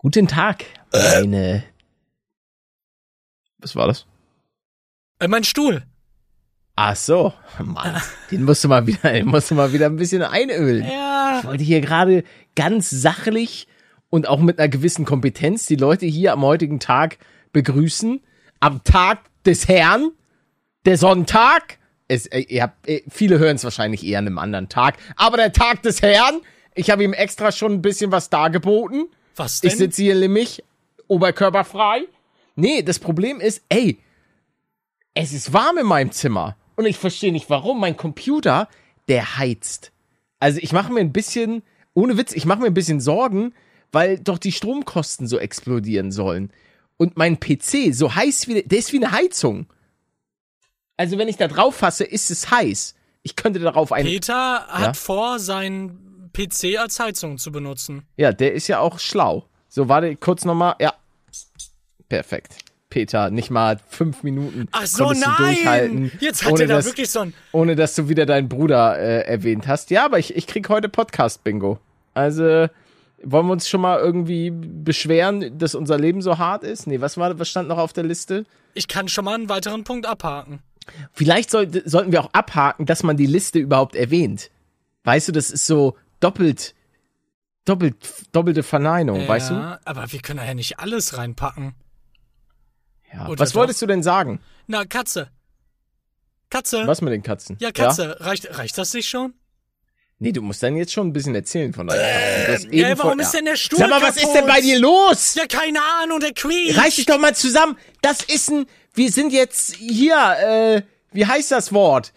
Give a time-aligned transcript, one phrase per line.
[0.00, 1.64] Guten Tag, meine.
[3.58, 4.06] Was war das?
[5.18, 5.82] Äh, mein Stuhl.
[6.76, 7.32] Ach so,
[7.64, 8.00] Mann,
[8.30, 10.84] den musst du mal wieder, den musst du mal wieder ein bisschen einölen.
[10.84, 11.40] Ja.
[11.40, 12.22] Ich wollte hier gerade
[12.54, 13.66] ganz sachlich
[14.08, 17.18] und auch mit einer gewissen Kompetenz die Leute hier am heutigen Tag
[17.52, 18.20] begrüßen.
[18.60, 20.12] Am Tag des Herrn,
[20.84, 21.78] der Sonntag.
[22.06, 24.96] Es, äh, ihr habt, äh, viele hören es wahrscheinlich eher an einem anderen Tag.
[25.16, 26.40] Aber der Tag des Herrn,
[26.76, 29.08] ich habe ihm extra schon ein bisschen was dargeboten.
[29.38, 29.70] Was denn?
[29.70, 30.62] Ich sitze hier nämlich
[31.06, 32.02] oberkörperfrei.
[32.56, 33.98] Nee, das Problem ist, ey,
[35.14, 36.56] es ist warm in meinem Zimmer.
[36.76, 37.80] Und ich verstehe nicht warum.
[37.80, 38.68] Mein Computer,
[39.08, 39.92] der heizt.
[40.40, 41.62] Also ich mache mir ein bisschen,
[41.94, 43.54] ohne Witz, ich mache mir ein bisschen Sorgen,
[43.90, 46.52] weil doch die Stromkosten so explodieren sollen.
[46.96, 49.66] Und mein PC, so heiß wie, der ist wie eine Heizung.
[50.96, 52.94] Also wenn ich da drauf fasse, ist es heiß.
[53.22, 54.04] Ich könnte darauf ein.
[54.04, 54.92] Peter hat Ja?
[54.94, 58.04] vor, seinen PC als Heizung zu benutzen.
[58.16, 59.46] Ja, der ist ja auch schlau.
[59.68, 60.76] So, warte, kurz nochmal.
[60.80, 60.94] Ja.
[62.08, 62.56] Perfekt.
[62.90, 65.54] Peter, nicht mal fünf Minuten Ach so, konntest du nein!
[65.54, 66.12] durchhalten.
[66.20, 67.34] Jetzt hat ohne er da dass, wirklich so ein.
[67.52, 69.90] ohne dass du wieder deinen Bruder äh, erwähnt hast.
[69.90, 71.78] Ja, aber ich, ich krieg heute Podcast-Bingo.
[72.14, 72.68] Also,
[73.22, 76.86] wollen wir uns schon mal irgendwie beschweren, dass unser Leben so hart ist?
[76.86, 78.46] Nee, was war, was stand noch auf der Liste?
[78.72, 80.60] Ich kann schon mal einen weiteren Punkt abhaken.
[81.12, 84.50] Vielleicht sollte, sollten wir auch abhaken, dass man die Liste überhaupt erwähnt.
[85.04, 86.74] Weißt du, das ist so doppelt,
[87.64, 87.96] doppelt,
[88.32, 89.54] doppelte Verneinung, weißt du?
[89.54, 91.74] Ja, aber wir können ja nicht alles reinpacken.
[93.12, 93.28] Ja.
[93.28, 93.56] Oder Was doch?
[93.60, 94.40] wolltest du denn sagen?
[94.66, 95.30] Na, Katze.
[96.50, 96.86] Katze.
[96.86, 97.56] Was mit den Katzen?
[97.60, 98.16] Ja, Katze.
[98.20, 99.34] Reicht, reicht das nicht schon?
[100.20, 102.72] Nee, du musst dann jetzt schon ein bisschen erzählen von deinen Katzen.
[102.72, 105.34] Äh, Ja, warum ist denn der Stuhl Sag mal, was ist denn bei dir los?
[105.34, 106.76] Ja, keine Ahnung, der quietscht.
[106.78, 107.76] Reiß dich doch mal zusammen.
[108.02, 112.12] Das ist ein, wir sind jetzt hier, äh, wie heißt das Wort?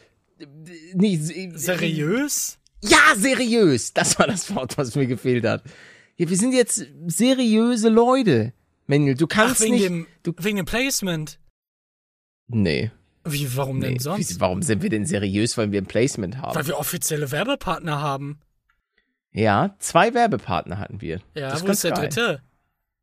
[0.94, 2.58] Nee, se- Seriös?
[2.84, 3.94] Ja, seriös.
[3.94, 5.64] Das war das Wort, was mir gefehlt hat.
[6.18, 8.54] Ja, wir sind jetzt seriöse Leute.
[8.88, 9.86] Manuel, du Ach, kannst wegen nicht.
[9.86, 11.40] dem, du, wegen dem Placement.
[12.48, 12.92] nee.
[13.23, 13.90] Wie, warum nee.
[13.90, 14.36] denn sonst?
[14.36, 16.55] Wie, warum sind wir denn seriös, weil wir ein Placement haben?
[16.55, 18.39] Weil wir offizielle Werbepartner haben.
[19.32, 21.22] Ja, zwei Werbepartner hatten wir.
[21.36, 22.10] Ja, Das wo ist der geil.
[22.10, 22.42] dritte?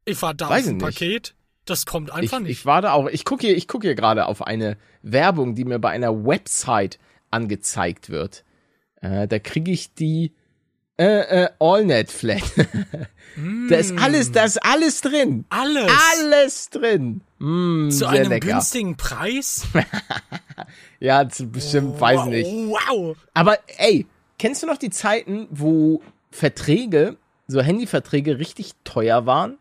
[0.05, 0.79] Ich war da Weiß auf ein.
[0.79, 1.37] Paket.
[1.67, 2.51] Das kommt einfach ich, nicht.
[2.59, 3.07] Ich warte auch.
[3.09, 6.99] Ich gucke hier, ich gucke hier gerade auf eine Werbung, die mir bei einer Website
[7.31, 8.45] angezeigt wird.
[9.01, 10.33] Äh, da kriege ich die
[10.99, 12.43] äh, äh, AllNet Flat.
[13.69, 15.45] da ist alles, da ist alles drin.
[15.49, 15.93] Alles.
[16.13, 17.21] Alles drin.
[17.39, 18.49] Mm, Zu einem lecker.
[18.49, 19.67] günstigen Preis?
[21.01, 22.51] Ja, bestimmt, weiß wow, nicht.
[22.51, 23.17] Wow.
[23.33, 24.07] Aber ey,
[24.39, 27.17] kennst du noch die Zeiten, wo Verträge,
[27.47, 29.59] so Handyverträge richtig teuer waren?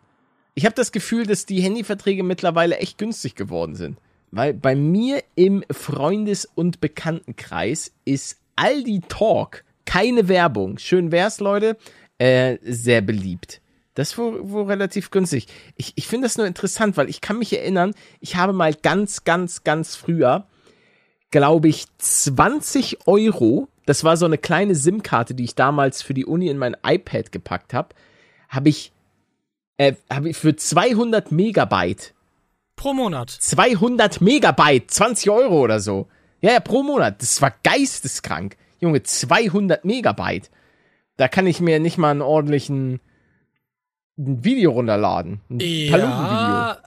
[0.56, 4.00] Ich habe das Gefühl, dass die Handyverträge mittlerweile echt günstig geworden sind.
[4.32, 11.78] Weil bei mir im Freundes- und Bekanntenkreis ist Aldi Talk, keine Werbung, schön wär's, Leute,
[12.18, 13.62] äh, sehr beliebt.
[13.94, 15.48] Das wohl, wohl relativ günstig.
[15.76, 19.24] Ich, ich finde das nur interessant, weil ich kann mich erinnern, ich habe mal ganz,
[19.24, 20.46] ganz, ganz früher
[21.32, 23.68] glaube ich, 20 Euro.
[23.86, 27.32] Das war so eine kleine SIM-Karte, die ich damals für die Uni in mein iPad
[27.32, 27.90] gepackt habe.
[28.50, 28.92] Habe ich,
[29.78, 32.14] äh, habe ich für 200 Megabyte,
[32.76, 33.32] Pro Monat.
[33.32, 36.08] 200 Megabyte, 20 Euro oder so.
[36.42, 37.22] Ja, ja, pro Monat.
[37.22, 38.58] Das war geisteskrank.
[38.80, 40.52] Junge, 200 Megabyte.
[41.18, 43.00] Da kann ich mir nicht mal einen ordentlichen
[44.18, 45.42] ein Video runterladen.
[45.50, 45.60] Ein.
[45.60, 46.78] Ja,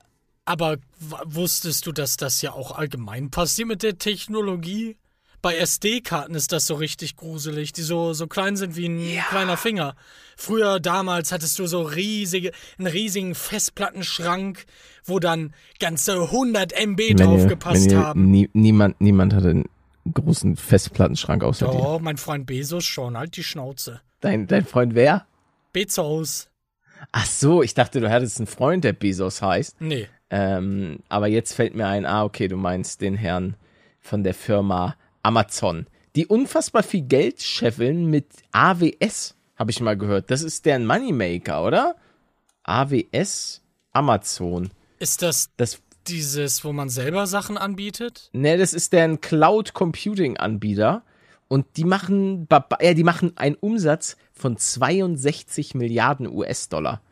[0.45, 4.97] aber wusstest du, dass das ja auch allgemein passiert mit der Technologie?
[5.43, 9.57] Bei SD-Karten ist das so richtig gruselig, die so, so klein sind wie ein kleiner
[9.57, 9.95] Finger.
[10.37, 14.67] Früher, damals, hattest du so riesige, einen riesigen Festplattenschrank,
[15.05, 18.31] wo dann ganze 100 MB drauf gepasst haben.
[18.31, 19.69] Nie, niemand, niemand hatte einen
[20.13, 21.79] großen Festplattenschrank außer dir.
[21.79, 24.01] Doch, mein Freund Bezos schon, halt die Schnauze.
[24.21, 25.27] Dein, dein Freund wer?
[25.73, 26.49] Bezos.
[27.13, 29.81] Ach so, ich dachte, du hattest einen Freund, der Bezos heißt.
[29.81, 30.09] Nee.
[30.31, 33.57] Ähm, aber jetzt fällt mir ein, ah, okay, du meinst den Herrn
[34.01, 35.87] von der Firma Amazon.
[36.17, 40.31] Die unfassbar viel Geld scheffeln mit AWS, habe ich mal gehört.
[40.31, 41.97] Das ist deren Moneymaker, oder?
[42.65, 43.63] AWS
[43.93, 44.71] Amazon.
[45.01, 48.31] Ist das Das, dieses, wo man selber Sachen anbietet?
[48.33, 51.03] ne, das ist deren Cloud Computing Anbieter.
[51.49, 52.47] Und die machen,
[52.81, 57.03] ja, die machen einen Umsatz von 62 Milliarden US-Dollar.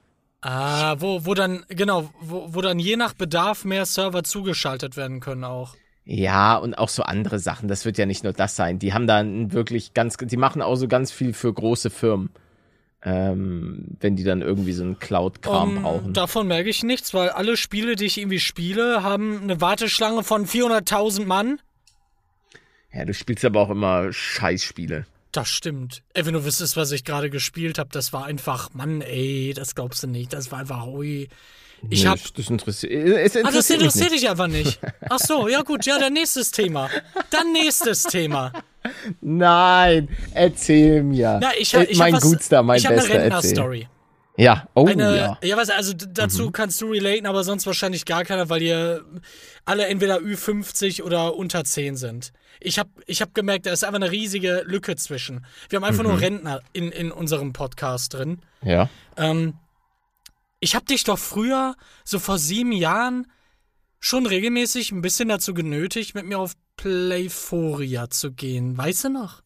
[0.43, 5.19] Ah, wo, wo dann, genau, wo, wo dann je nach Bedarf mehr Server zugeschaltet werden
[5.19, 5.75] können auch.
[6.05, 7.69] Ja, und auch so andere Sachen.
[7.69, 8.79] Das wird ja nicht nur das sein.
[8.79, 12.31] Die haben da einen wirklich ganz, die machen auch so ganz viel für große Firmen.
[13.11, 16.13] Ähm, wenn die dann irgendwie so einen Cloud-Kram Um, brauchen.
[16.13, 20.47] Davon merke ich nichts, weil alle Spiele, die ich irgendwie spiele, haben eine Warteschlange von
[20.47, 21.59] 400.000 Mann.
[22.93, 25.07] Ja, du spielst aber auch immer Scheißspiele.
[25.33, 26.03] Das stimmt.
[26.13, 29.75] Ey, wenn du wüsstest, was ich gerade gespielt habe, das war einfach, Mann, ey, das
[29.75, 30.35] glaubst du nicht.
[30.35, 31.29] Das war einfach, ui.
[31.91, 32.19] Ich Nee, hab.
[32.35, 34.81] Das interessiert, es interessiert, Ah, das interessiert dich einfach nicht.
[35.09, 36.91] Ach so, ja gut, ja, dann nächstes Thema.
[37.31, 38.53] Dann nächstes Thema.
[39.21, 41.39] Nein, erzähl mir.
[41.41, 43.21] Na, ich, Äh, ich mein was, Gutster, mein ich Bester, eine erzähl.
[43.21, 43.89] Rentner-Story.
[44.37, 45.39] Ja, oh Eine, ja.
[45.43, 45.57] ja.
[45.57, 46.53] was, also dazu Mhm.
[46.53, 49.05] kannst du relaten, aber sonst wahrscheinlich gar keiner, weil ihr
[49.65, 52.33] alle entweder Ü50 oder unter 10 sind.
[52.61, 55.45] Ich habe ich hab gemerkt, da ist einfach eine riesige Lücke zwischen.
[55.71, 56.11] Wir haben einfach Mhm.
[56.11, 58.39] nur Rentner in, in unserem Podcast drin.
[58.63, 58.89] Ja.
[59.17, 59.55] Ähm,
[60.61, 63.27] ich habe dich doch früher, so vor sieben Jahren,
[64.01, 68.77] schon regelmäßig ein bisschen dazu genötigt, mit mir auf Playforia zu gehen.
[68.79, 69.43] Weißt du noch?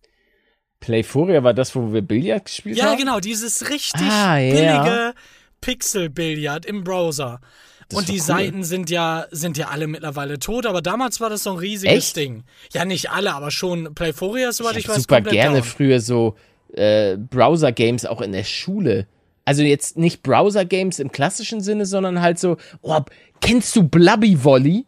[0.81, 2.99] Playforia war das, wo wir Billard gespielt Ja, haben?
[2.99, 4.83] genau, dieses richtig Ah, ja.
[4.83, 5.15] billige
[5.61, 7.41] Pixel-Billard im Browser.
[7.89, 8.21] Das Und die cool.
[8.21, 11.95] Seiten sind ja, sind ja alle mittlerweile tot, aber damals war das so ein riesiges
[12.09, 12.17] Echt?
[12.17, 12.45] Ding.
[12.73, 15.65] Ja, nicht alle, aber schon Playforia, soweit ich, Ich weiß, super gerne down.
[15.69, 16.35] früher so
[16.75, 19.07] äh, Browser-Games auch in der Schule.
[19.45, 23.01] Also jetzt nicht Browser-Games im klassischen Sinne, sondern halt so, oh,
[23.41, 24.87] kennst du Blubby Volley?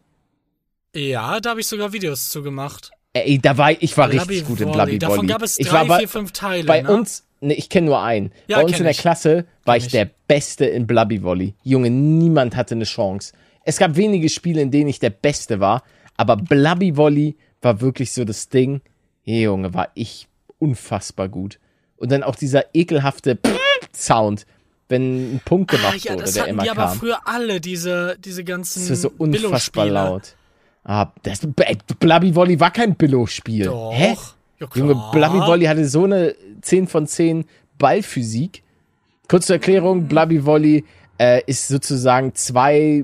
[0.95, 2.91] Ja, da habe ich sogar Videos zu gemacht.
[3.13, 4.77] Ey, da war ich, ich war Blubby richtig gut in Volley.
[4.77, 5.27] Blubby Davon Volley.
[5.27, 6.63] gab es ich drei, war bei, vier, fünf Teile.
[6.65, 6.91] bei ne?
[6.91, 8.31] uns, ne, ich kenne nur einen.
[8.47, 8.97] Ja, bei uns in der ich.
[8.97, 9.91] Klasse war ich ich.
[9.91, 11.53] der Beste in Blubby Volley.
[11.63, 13.33] Junge, niemand hatte eine Chance.
[13.63, 15.83] Es gab wenige Spiele, in denen ich der Beste war,
[16.17, 18.81] aber Blubby Volley war wirklich so das Ding.
[19.23, 20.27] Hey, Junge, war ich
[20.59, 21.59] unfassbar gut.
[21.97, 23.35] Und dann auch dieser ekelhafte
[23.95, 24.45] Sound,
[24.89, 26.97] wenn ein Punkt ah, gemacht ja, wurde, das der immer die aber kam.
[26.97, 30.35] früher alle, diese, diese ganzen Das ist so unfassbar laut.
[30.83, 33.65] Ah, das, ey, Blubby Volley war kein Billo-Spiel.
[33.65, 33.91] Doch.
[33.91, 34.15] Hä?
[34.59, 35.11] Ja, Junge, klar.
[35.11, 37.45] Blubby Volley hatte so eine 10 von 10
[37.79, 38.61] Ballphysik.
[39.27, 40.85] Kurz zur Erklärung, Blubby Volley
[41.17, 43.03] äh, ist sozusagen zwei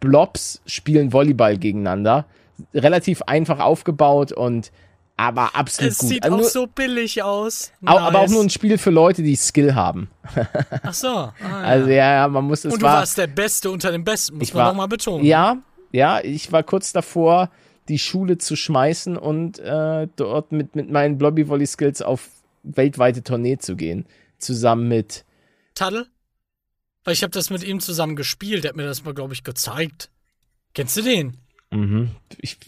[0.00, 2.26] Blobs spielen Volleyball gegeneinander.
[2.74, 4.70] Relativ einfach aufgebaut und
[5.16, 6.08] aber absolut Es gut.
[6.08, 7.72] sieht Also auch nur, so billig aus.
[7.84, 8.30] au- Aber auch Nice.
[8.32, 10.10] nur ein Spiel für Leute, die Skill haben.
[10.82, 11.08] Ach so.
[11.08, 11.56] Ah, ja.
[11.58, 14.38] Also ja, ja man muss es Und du war, warst der Beste unter den Besten,
[14.38, 15.24] muss Ich man war- doch mal betonen.
[15.24, 15.58] Ja,
[15.92, 17.50] ja, ich war kurz davor,
[17.88, 22.28] die Schule zu schmeißen und äh, dort mit, mit meinen Blobby Volley Skills auf
[22.62, 24.06] weltweite Tournee zu gehen.
[24.38, 25.24] Zusammen mit.
[25.74, 26.06] Taddel?
[27.04, 28.62] Weil ich habe das mit ihm zusammen gespielt.
[28.64, 30.10] Der hat mir das mal, glaube ich, gezeigt.
[30.74, 31.36] Kennst du den?
[31.72, 32.10] Mhm.
[32.38, 32.58] Ich,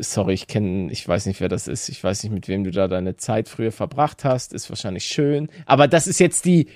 [0.00, 1.88] sorry, ich kenne, ich weiß nicht, wer das ist.
[1.88, 4.52] Ich weiß nicht, mit wem du da deine Zeit früher verbracht hast.
[4.52, 5.48] Ist wahrscheinlich schön.
[5.66, 6.68] Aber das ist jetzt die,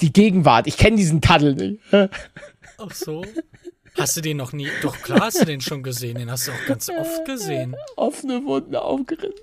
[0.00, 0.66] die Gegenwart.
[0.66, 1.80] Ich kenne diesen Taddel nicht.
[2.78, 3.24] Ach so.
[3.96, 4.68] Hast du den noch nie?
[4.82, 6.18] Doch klar hast du den schon gesehen.
[6.18, 7.74] Den hast du auch ganz oft gesehen.
[7.96, 9.34] Offene Wunden aufgerissen.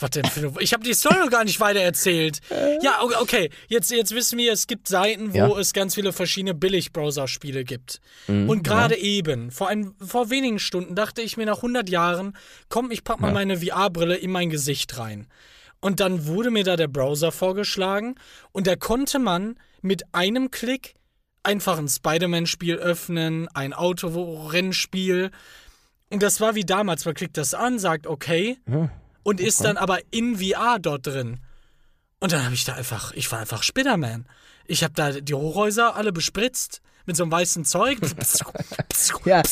[0.00, 0.52] Was denn für eine.
[0.60, 2.40] Ich habe die Story noch gar nicht weiter erzählt.
[2.82, 3.50] Ja, o- okay.
[3.66, 5.58] Jetzt, jetzt wissen wir, es gibt Seiten, wo Ja.
[5.58, 8.00] es ganz viele verschiedene Billig-Browser-Spiele gibt.
[8.28, 12.36] Mhm, Und gerade eben, vor, ein, vor wenigen Stunden, dachte ich mir nach 100 Jahren,
[12.68, 15.26] komm, ich pack mal meine VR-Brille in mein Gesicht rein.
[15.80, 18.14] Und dann wurde mir da der Browser vorgeschlagen
[18.52, 20.94] und da konnte man mit einem Klick
[21.44, 25.30] einfach ein Spider-Man-Spiel öffnen, ein Autorennspiel.
[26.10, 28.58] Und das war wie damals, man klickt das an, sagt okay
[29.22, 31.38] und ist dann aber in VR dort drin.
[32.20, 34.26] Und dann habe ich da einfach, ich war einfach Spiderman.
[34.66, 37.98] Ich habe da die Hochhäuser alle bespritzt mit so einem weißen Zeug.
[39.24, 39.42] Ja,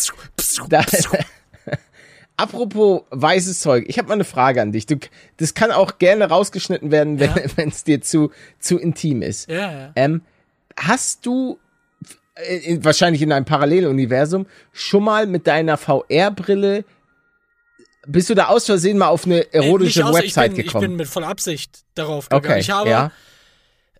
[0.68, 0.84] da,
[2.38, 4.84] Apropos weißes Zeug, ich habe mal eine Frage an dich.
[4.84, 4.96] Du,
[5.38, 7.42] das kann auch gerne rausgeschnitten werden, wenn Ja.
[7.66, 9.48] es dir zu, zu intim ist.
[9.48, 9.92] ja, ja.
[9.96, 10.20] Ähm,
[10.78, 11.58] hast du
[12.34, 16.84] äh, in- wahrscheinlich in einem Paralleluniversum schon mal mit deiner VR-Brille
[18.06, 20.84] bist du da aus Versehen mal auf eine Äh, erotische außer, Website ich bin, gekommen?
[20.84, 22.44] Ich bin mit voller Absicht darauf gegangen.
[22.52, 23.10] okay, ich habe ja.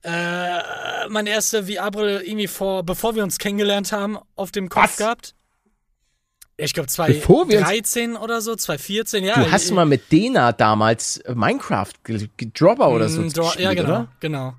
[0.02, 4.96] äh, meine erste VR-Brille irgendwie vor, bevor wir uns kennengelernt haben, auf dem Kopf Was?
[4.96, 5.34] gehabt.
[6.58, 9.34] Ich glaube Bevor wir uns- 2013 oder so, 2014, ja.
[9.34, 11.88] Du hast ich, mal mit Dena damals äh, Minecraft
[12.54, 14.08] Dropper oder so Mm, Dro- gespielt, Ja, genau, oder?
[14.20, 14.54] genau.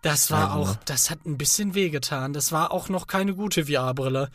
[0.00, 0.78] Das war Ja, auch, genau.
[0.86, 2.32] das hat ein bisschen wehgetan.
[2.32, 4.30] Das war auch noch keine gute VR-Brille,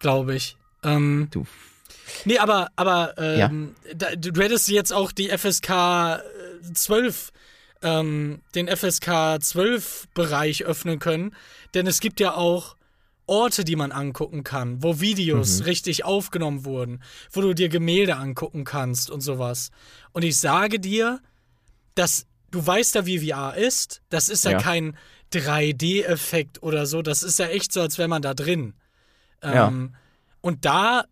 [0.00, 0.56] glaube ich.
[0.82, 1.46] Ähm, Du.
[2.24, 6.18] Nee, aber, aber ähm, da, du, hättest jetzt auch die FSK äh,
[6.74, 7.32] 12,
[7.82, 11.34] ähm, den FSK 12 Bereich öffnen können,
[11.74, 12.76] denn es gibt ja auch
[13.26, 15.64] Orte, die man angucken kann, wo Videos Mhm.
[15.64, 19.70] richtig aufgenommen wurden, wo du dir Gemälde angucken kannst und sowas.
[20.12, 21.20] Und ich sage dir,
[21.94, 24.02] dass du weißt ja, wie VR ist.
[24.10, 24.58] Das ist ja, Ja.
[24.58, 24.96] kein
[25.32, 27.02] 3D-Effekt oder so.
[27.02, 28.74] Das ist ja echt so, als wäre man da drin.
[29.42, 29.68] Ja.
[29.68, 29.94] Ähm,
[30.40, 31.04] und da,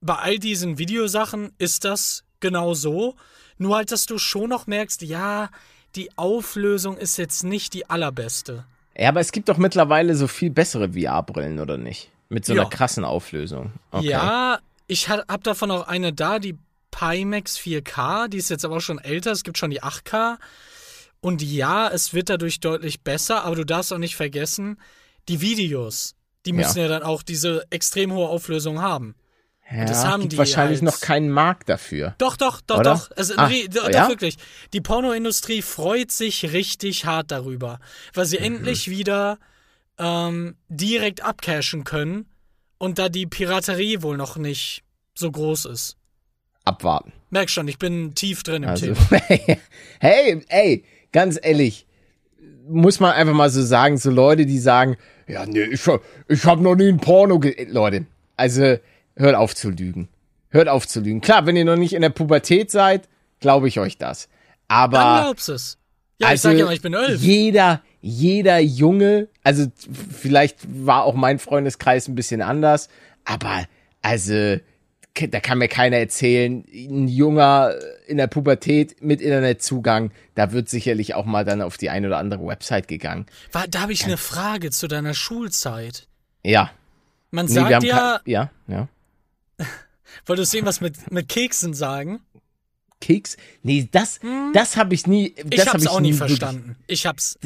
[0.00, 3.16] bei all diesen Videosachen, ist das genau so.
[3.58, 5.50] Nur halt, dass du schon noch merkst, ja,
[5.96, 8.64] die Auflösung ist jetzt nicht die allerbeste.
[8.96, 12.10] Ja, aber es gibt doch mittlerweile so viel bessere VR-Brillen, oder nicht?
[12.28, 12.68] Mit so einer Ja.
[12.68, 13.72] krassen Auflösung.
[13.90, 14.08] Okay.
[14.10, 16.56] Ja, ich ha- hab davon auch eine da, die
[16.90, 20.38] Pimax 4K, die ist jetzt aber auch schon älter, es gibt schon die 8K.
[21.20, 24.78] Und ja, es wird dadurch deutlich besser, aber du darfst auch nicht vergessen,
[25.28, 26.14] die Videos,
[26.46, 29.14] die müssen ja, ja dann auch diese extrem hohe Auflösung haben.
[29.70, 30.90] Ja, das haben gibt die wahrscheinlich halt.
[30.90, 32.14] noch keinen Markt dafür.
[32.18, 32.94] Doch, doch, doch, Oder?
[32.94, 33.10] doch.
[33.16, 34.08] Also, ah, doch, ja?
[34.08, 34.36] wirklich.
[34.72, 37.78] Die Pornoindustrie freut sich richtig hart darüber,
[38.14, 38.44] weil sie mhm.
[38.44, 39.38] endlich wieder
[39.98, 42.26] ähm, direkt abcashen können
[42.78, 44.84] und da die Piraterie wohl noch nicht
[45.14, 45.96] so groß ist.
[46.64, 47.12] Abwarten.
[47.30, 49.20] Merk schon, ich bin tief drin im also, Thema.
[50.00, 51.86] hey, ey, ganz ehrlich,
[52.66, 54.96] muss man einfach mal so sagen, so Leute, die sagen,
[55.26, 55.82] ja, nee, ich,
[56.28, 58.06] ich habe noch nie ein Porno ge Leute,
[58.36, 58.78] also
[59.18, 60.08] hört auf zu lügen.
[60.50, 61.20] Hört auf zu lügen.
[61.20, 63.08] Klar, wenn ihr noch nicht in der Pubertät seid,
[63.40, 64.28] glaube ich euch das.
[64.66, 64.98] Aber.
[64.98, 65.78] Dann glaubst es.
[66.18, 67.20] Ja, also, ich sag ja mal, ich bin elf.
[67.20, 69.66] Jeder, jeder Junge, also
[70.12, 72.88] vielleicht war auch mein Freundeskreis ein bisschen anders,
[73.24, 73.66] aber
[74.02, 74.56] also
[75.26, 77.74] da kann mir keiner erzählen, ein Junger
[78.06, 82.18] in der Pubertät mit Internetzugang, da wird sicherlich auch mal dann auf die eine oder
[82.18, 83.26] andere Website gegangen.
[83.52, 86.06] War, da habe ich eine Frage zu deiner Schulzeit.
[86.44, 86.70] Ja.
[87.30, 88.20] Man nee, sagt ja.
[88.24, 88.88] Ja, ja.
[90.26, 92.20] Wolltest du was mit, mit Keksen sagen?
[93.00, 93.36] Keks?
[93.62, 94.52] Nee, das, hm.
[94.52, 95.34] das habe ich nie.
[95.36, 96.76] Das ich hab's hab auch nie verstanden.
[96.86, 97.38] Ich hab's.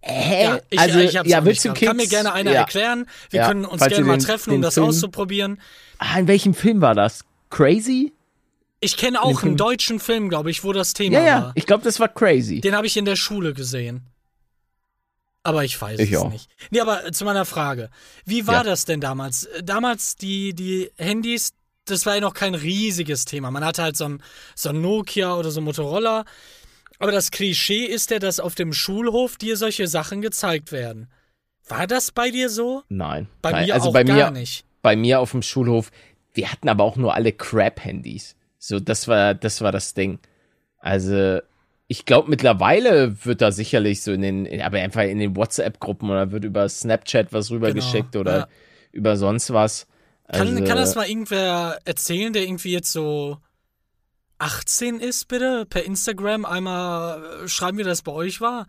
[0.00, 0.44] Hä?
[0.44, 1.86] Ja, ich, also, ich hab's ja, willst du Keks?
[1.86, 2.60] Kann mir gerne einer ja.
[2.60, 3.06] erklären.
[3.30, 5.60] Wir ja, können uns gerne mal treffen, um das Film, auszuprobieren.
[5.98, 7.24] Ah, in welchem Film war das?
[7.50, 8.12] Crazy?
[8.80, 11.52] Ich kenne auch einen deutschen Film, glaube ich, wo das Thema ja, ja, war.
[11.54, 12.60] Ich glaube, das war Crazy.
[12.60, 14.02] Den habe ich in der Schule gesehen.
[15.44, 16.30] Aber ich weiß ich es auch.
[16.30, 16.50] nicht.
[16.70, 17.90] Nee, aber zu meiner Frage.
[18.24, 18.62] Wie war ja.
[18.64, 19.48] das denn damals?
[19.62, 21.52] Damals die, die Handys,
[21.84, 23.50] das war ja noch kein riesiges Thema.
[23.50, 24.22] Man hatte halt so ein,
[24.54, 26.24] so ein Nokia oder so ein Motorola.
[26.98, 31.08] Aber das Klischee ist ja, dass auf dem Schulhof dir solche Sachen gezeigt werden.
[31.68, 32.82] War das bei dir so?
[32.88, 33.28] Nein.
[33.42, 33.66] Bei Nein.
[33.66, 34.64] mir also auch bei gar mir, nicht.
[34.80, 35.90] Bei mir auf dem Schulhof,
[36.32, 38.34] wir hatten aber auch nur alle Crap-Handys.
[38.58, 40.18] So, das war, das war das Ding.
[40.78, 41.40] Also,
[41.86, 46.32] ich glaube, mittlerweile wird da sicherlich so in den, aber einfach in den WhatsApp-Gruppen oder
[46.32, 48.48] wird über Snapchat was rübergeschickt genau, oder ja.
[48.92, 49.86] über sonst was.
[50.26, 53.36] Also, kann, kann das mal irgendwer erzählen, der irgendwie jetzt so
[54.38, 55.66] 18 ist, bitte?
[55.68, 58.66] Per Instagram einmal äh, schreiben, wie das bei euch war?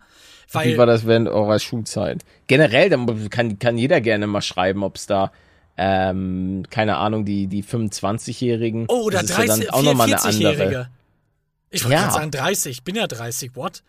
[0.52, 2.24] Weil, wie war das während eurer Schulzeit?
[2.46, 5.32] Generell, dann kann, kann jeder gerne mal schreiben, ob es da
[5.78, 8.86] ähm, keine Ahnung, die, die 25-Jährigen.
[8.88, 10.88] Oh, oder 30, ja auch 40-Jährige.
[11.70, 12.02] Ich wollte ja.
[12.02, 13.82] gerade sagen 30, ich bin ja 30, what?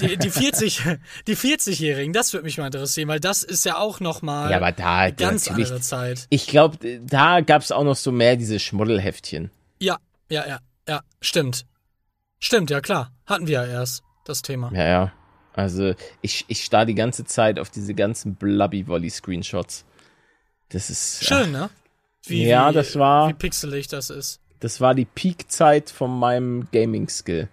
[0.00, 0.82] Die, die 40,
[1.26, 4.56] die 40-Jährigen, das würde mich mal interessieren, weil das ist ja auch noch mal ja,
[4.56, 6.26] aber da, eine ganz andere Zeit.
[6.30, 9.50] Ich glaube, da gab es auch noch so mehr diese Schmuddelheftchen.
[9.78, 10.58] Ja, ja, ja,
[10.88, 11.66] ja, stimmt.
[12.38, 13.12] Stimmt, ja klar.
[13.26, 14.70] Hatten wir ja erst das Thema.
[14.72, 15.12] Ja, ja.
[15.54, 19.84] Also ich, ich starr die ganze Zeit auf diese ganzen Blubby-Volley-Screenshots.
[20.68, 21.24] Das ist.
[21.24, 21.70] Schön, ne?
[22.24, 23.28] Wie, ja, das war.
[23.28, 24.40] Wie pixelig das ist.
[24.66, 27.48] Das war die Peak-Zeit von meinem Gaming-Skill.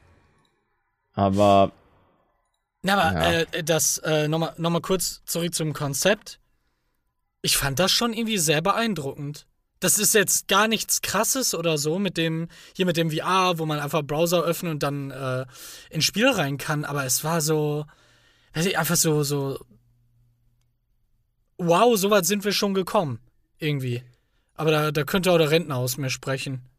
[1.14, 1.72] Aber.
[2.82, 3.40] Na, aber ja.
[3.42, 6.40] äh, das, äh, nochmal noch mal kurz zurück zum Konzept.
[7.44, 9.46] Ich fand das schon irgendwie sehr beeindruckend.
[9.80, 13.68] Das ist jetzt gar nichts krasses oder so mit dem, hier mit dem VR, wo
[13.68, 15.46] man einfach Browser öffnet und dann äh,
[15.92, 17.86] ins Spiel rein kann, aber es war so,
[18.56, 19.60] weiß ich, einfach so, so
[21.60, 23.20] wow, so weit sind wir schon gekommen.
[23.60, 24.02] Irgendwie.
[24.56, 26.73] Aber da, da könnte auch der Rentner aus mir sprechen.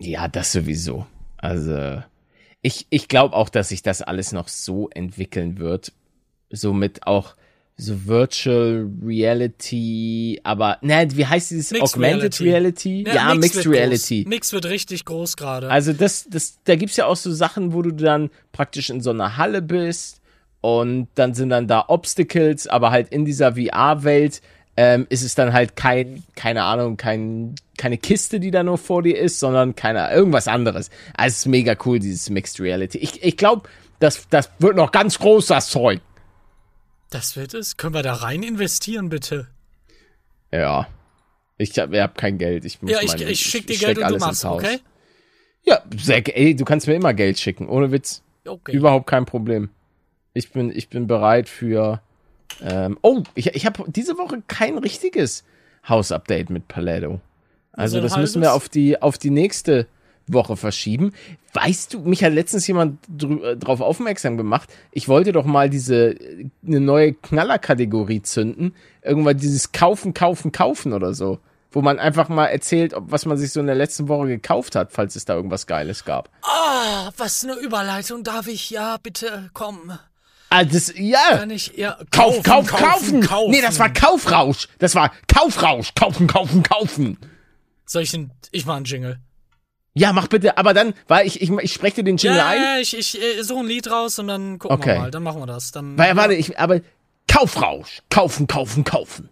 [0.00, 1.06] Ja, das sowieso.
[1.36, 2.02] Also,
[2.62, 5.92] ich, ich glaube auch, dass sich das alles noch so entwickeln wird.
[6.50, 7.34] Somit auch
[7.80, 13.04] so Virtual Reality, aber, ne, wie heißt dieses Mixed Augmented Reality?
[13.04, 13.04] Reality?
[13.06, 14.22] Ja, ja Mixed, Mixed Reality.
[14.24, 14.30] Groß.
[14.30, 15.70] Mixed wird richtig groß gerade.
[15.70, 19.10] Also das, das, da gibt's ja auch so Sachen, wo du dann praktisch in so
[19.10, 20.20] einer Halle bist
[20.60, 24.42] und dann sind dann da Obstacles, aber halt in dieser VR-Welt
[24.80, 29.02] ähm, ist es dann halt kein, keine Ahnung, kein, keine Kiste, die da nur vor
[29.02, 30.90] dir ist, sondern keine, irgendwas anderes.
[31.16, 32.98] Also es ist mega cool, dieses Mixed Reality.
[32.98, 33.68] Ich, ich glaube,
[33.98, 36.00] das, das wird noch ganz groß, das Zeug.
[37.10, 37.76] Das wird es?
[37.76, 39.48] Können wir da rein investieren, bitte?
[40.52, 40.86] Ja.
[41.56, 42.64] Ich habe hab kein Geld.
[42.64, 44.78] Ich muss ja, ich, meine, ich schick dir Geld und du machst, okay?
[45.64, 48.22] Ja, sehr, ey, du kannst mir immer Geld schicken, ohne Witz.
[48.46, 48.76] Okay.
[48.76, 49.70] Überhaupt kein Problem.
[50.34, 52.00] Ich bin, ich bin bereit für.
[52.62, 55.44] Ähm, oh, ich, ich habe diese Woche kein richtiges
[55.88, 57.20] Hausupdate mit Paletto.
[57.72, 59.86] Also, das müssen wir auf die, auf die nächste
[60.26, 61.12] Woche verschieben.
[61.54, 64.68] Weißt du, mich hat letztens jemand äh, darauf aufmerksam gemacht.
[64.92, 66.16] Ich wollte doch mal diese
[66.66, 68.74] eine neue Knallerkategorie zünden.
[69.02, 71.38] Irgendwann dieses Kaufen, Kaufen, Kaufen oder so.
[71.70, 74.90] Wo man einfach mal erzählt, was man sich so in der letzten Woche gekauft hat,
[74.92, 76.30] falls es da irgendwas Geiles gab.
[76.42, 78.70] Ah, oh, was eine Überleitung, darf ich?
[78.70, 79.92] Ja, bitte, komm.
[80.50, 81.18] Ah, das, ja.
[81.38, 81.98] Kann ich, ja.
[82.10, 83.50] Kauf, kaufen, kauf, kaufen, kaufen.
[83.50, 84.68] Nee, das war Kaufrausch.
[84.78, 85.92] Das war Kaufrausch.
[85.94, 87.18] Kaufen, kaufen, kaufen.
[87.84, 89.18] Soll ich den, ich mach einen Jingle.
[89.94, 92.62] Ja, mach bitte, aber dann, weil ich, ich, ich spreche dir den Jingle Ja, ein.
[92.62, 94.94] ja, ich, ich äh, suche ein Lied raus und dann gucken Okay.
[94.94, 95.10] wir mal.
[95.10, 95.72] Dann machen wir das.
[95.72, 96.80] Dann, Weil, warte, ich, aber
[97.26, 98.02] Kaufrausch.
[98.08, 99.28] Kaufen, kaufen, kaufen.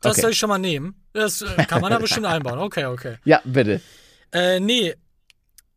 [0.00, 0.20] das okay.
[0.22, 0.94] soll ich schon mal nehmen.
[1.12, 2.58] Das äh, kann man da bestimmt einbauen.
[2.58, 3.16] Okay, okay.
[3.24, 3.80] Ja, bitte.
[4.32, 4.94] Äh, nee.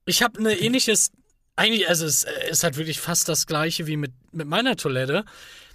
[0.05, 1.12] Ich habe eine ähnliches.
[1.55, 5.24] Eigentlich, also es äh, ist halt wirklich fast das gleiche wie mit, mit meiner Toilette.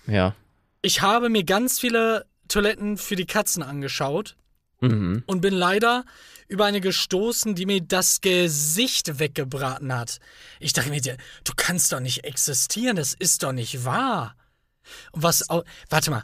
[0.07, 0.35] Ja.
[0.83, 4.37] Ich habe mir ganz viele Toiletten für die Katzen angeschaut
[4.83, 5.25] Mhm.
[5.27, 6.05] und bin leider
[6.49, 10.21] über eine gestoßen, die mir das Gesicht weggebraten hat.
[10.59, 14.37] Ich dachte mir, du kannst doch nicht existieren, das ist doch nicht wahr.
[15.13, 16.23] Und was auch, warte mal,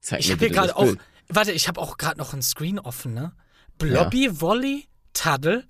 [0.00, 0.94] Zeig ich habe hier gerade auch,
[1.28, 3.32] warte, ich habe auch gerade noch ein Screen offen, ne?
[3.78, 5.66] Blobby, Volley, Taddle,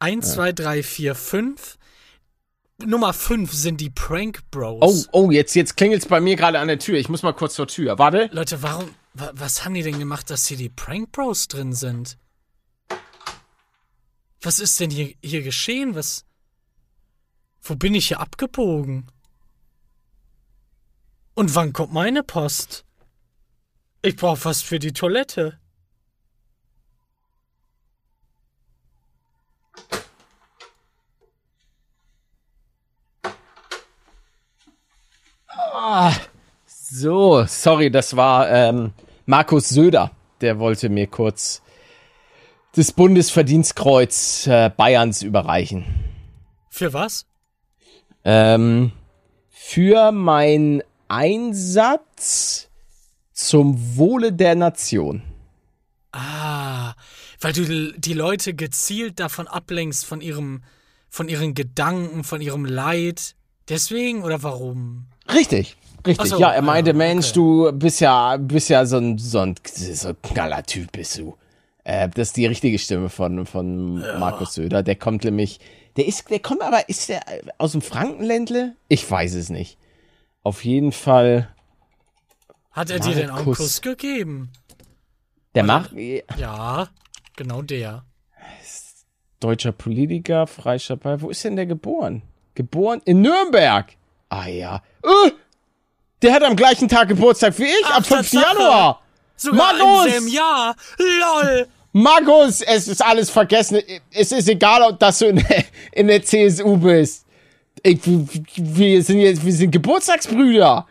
[0.00, 1.78] 1, 2, 3, 4, 5.
[2.84, 5.08] Nummer 5 sind die Prank Oh, Bros.
[5.12, 6.96] oh, jetzt, jetzt klingelt's bei mir gerade an der Tür.
[6.96, 7.98] Ich muss mal kurz zur Tür.
[7.98, 8.28] Warte.
[8.32, 12.16] Leute, warum, wa, was haben die denn gemacht, dass hier die Prank Bros drin sind?
[14.40, 15.96] Was ist denn hier, hier geschehen?
[15.96, 16.24] Was,
[17.62, 19.10] wo bin ich hier abgebogen?
[21.34, 22.84] Und wann kommt meine Post?
[24.02, 25.58] Ich brauche was für die Toilette.
[36.66, 38.92] So, sorry, das war ähm,
[39.26, 40.10] Markus Söder.
[40.40, 41.62] Der wollte mir kurz
[42.74, 45.84] das Bundesverdienstkreuz äh, Bayerns überreichen.
[46.70, 47.26] Für was?
[48.24, 48.92] Ähm,
[49.48, 52.68] für meinen Einsatz
[53.32, 55.22] zum Wohle der Nation.
[56.12, 56.94] Ah,
[57.40, 60.62] weil du die Leute gezielt davon ablenkst, von ihrem,
[61.08, 63.34] von ihren Gedanken, von ihrem Leid.
[63.68, 65.06] Deswegen oder warum?
[65.32, 66.30] Richtig, richtig.
[66.30, 67.34] So, ja, er meinte, ja, Mensch, okay.
[67.34, 71.36] du bist ja, bist ja so ein, so ein, so ein knaller Typ bist du.
[71.84, 74.82] Äh, das ist die richtige Stimme von, von Markus Söder.
[74.82, 75.60] Der kommt nämlich,
[75.96, 77.22] der ist, der kommt aber, ist der
[77.58, 78.74] aus dem Frankenländle?
[78.88, 79.78] Ich weiß es nicht.
[80.42, 81.48] Auf jeden Fall,
[82.72, 83.58] Hat er dir denn auch einen Markus.
[83.58, 84.50] Kuss gegeben?
[85.54, 85.92] der macht,
[86.38, 86.88] Ja,
[87.36, 88.04] genau der.
[89.40, 91.20] deutscher Politiker, Freistaat Bayern.
[91.20, 92.22] Wo ist denn der geboren?
[92.54, 93.94] Geboren in Nürnberg.
[94.28, 94.82] Ah ja.
[95.02, 95.30] Äh,
[96.22, 98.30] der hat am gleichen Tag Geburtstag wie ich, Ach, am 5.
[98.30, 98.58] Tatsache.
[98.58, 99.02] Januar.
[99.36, 100.06] Sogar Markus!
[100.06, 100.76] im selben Jahr.
[100.98, 101.68] LOL!
[101.92, 103.80] Markus, es ist alles vergessen.
[104.10, 107.24] Es ist egal, ob dass du in der, in der CSU bist.
[107.82, 110.86] Ich, wir sind jetzt, wir sind Geburtstagsbrüder.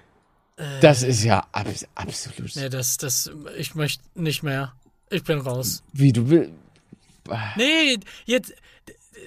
[0.82, 2.56] Das ist ja abs absolut.
[2.56, 4.74] Nee, das, das, ich möchte nicht mehr.
[5.10, 5.84] Ich bin raus.
[5.94, 6.52] Wie du willst.
[7.58, 8.54] Nee, jetzt,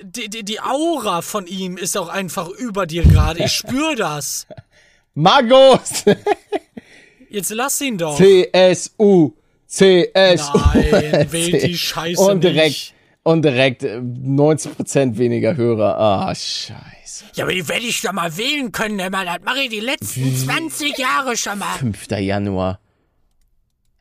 [0.03, 3.45] die, die, die Aura von ihm ist auch einfach über dir gerade.
[3.45, 4.47] Ich spüre das.
[5.15, 6.05] Markus!
[7.31, 8.17] Jetzt lass ihn doch.
[8.17, 9.33] CSU.
[9.67, 10.59] CSU.
[10.59, 12.95] Nein, wählt die Scheiße Und direkt, nicht.
[13.23, 15.97] und direkt äh, 90% weniger Hörer.
[15.99, 17.25] Ah, scheiße.
[17.35, 19.25] Ja, aber die werde ich doch mal wählen können, immer.
[19.25, 21.77] Das mache ich die letzten 20 Jahre schon mal.
[21.79, 22.11] 5.
[22.19, 22.81] Januar.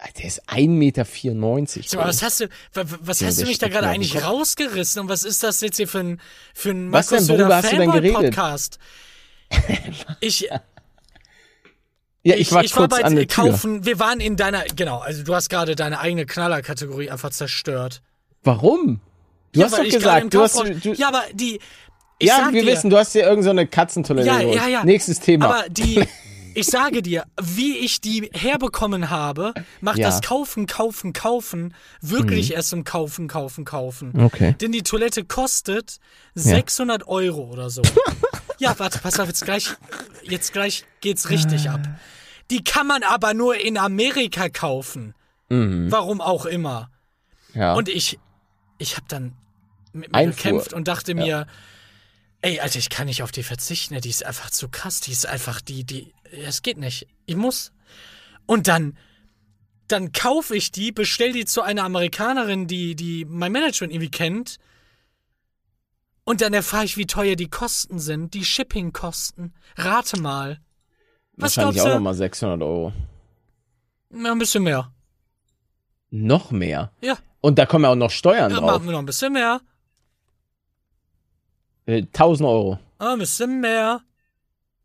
[0.02, 1.98] Ah, Der ist 1,94 Meter.
[2.00, 4.24] Was hast du, wa- wa- was Ja, hast du mich da gerade eigentlich Kopf.
[4.26, 5.02] rausgerissen?
[5.02, 6.22] Und was ist das jetzt hier für ein,
[6.54, 7.28] für ein Was denn?
[7.28, 8.16] Worüber hast du denn geredet?
[8.16, 8.80] Podcast?
[10.22, 10.42] Ich,
[12.24, 13.46] Ja, ich, war ich kurz war bei an der Tür.
[13.52, 13.86] kaufen.
[13.86, 18.02] Wir waren in deiner, genau, also du hast gerade deine eigene Knallerkategorie einfach zerstört.
[18.44, 19.00] Warum?
[19.54, 21.60] Du Ja, hast doch gesagt, du hast, du, Ja, aber die,
[22.22, 24.84] ja, wir dir, wissen, du hast dir irgendeine so eine Katzentoilette ja, ja, ja.
[24.84, 25.46] Nächstes Thema.
[25.48, 26.06] Aber die,
[26.60, 30.08] ich sage dir, wie ich die herbekommen habe, macht Ja.
[30.08, 30.12] Mhm.
[30.12, 34.20] das Kaufen, Kaufen, Kaufen wirklich erst um Kaufen, Kaufen, Kaufen.
[34.20, 34.56] Okay.
[34.60, 36.00] Denn die Toilette kostet
[36.36, 37.82] 600 Euro oder so.
[38.60, 39.70] ja, warte, pass auf, jetzt gleich,
[40.24, 41.82] jetzt gleich geht's richtig ab.
[42.52, 45.14] Die kann man aber nur in Amerika kaufen.
[45.50, 46.90] Warum auch immer.
[47.54, 47.60] Mhm.
[47.62, 47.74] ja.
[47.74, 48.20] Und ich,
[48.78, 49.34] ich habe dann
[49.94, 50.36] mit mir Einfuhr.
[50.36, 51.48] gekämpft und dachte mir,
[52.42, 55.26] ey, Alter, ich kann nicht auf die verzichten, die ist einfach zu krass, die ist
[55.26, 57.08] einfach, die, die, es geht nicht.
[57.26, 57.72] Ich muss.
[58.46, 58.98] Und dann,
[59.88, 64.58] dann kaufe ich die, bestell die zu einer Amerikanerin, die, die mein Management irgendwie kennt.
[66.24, 69.54] Und dann erfahre ich, wie teuer die Kosten sind, die Shipping-Kosten.
[69.76, 70.60] Rate mal.
[71.34, 72.94] Was Wahrscheinlich auch nochmal 600 Euro.
[74.12, 74.92] Ja, ein bisschen mehr.
[76.12, 76.92] Noch mehr.
[77.02, 78.72] Ja, Und da kommen ja auch noch Steuern ja drauf.
[78.72, 79.62] machen wir noch ein bisschen mehr.
[81.86, 82.80] Äh, 1000 Euro.
[83.00, 84.02] Ah, Ein bisschen mehr.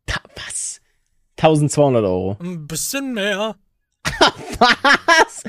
[0.05, 0.79] Ta was?
[1.37, 2.37] 1200 Euro.
[2.39, 3.55] Ein bisschen mehr.
[4.59, 5.43] Was?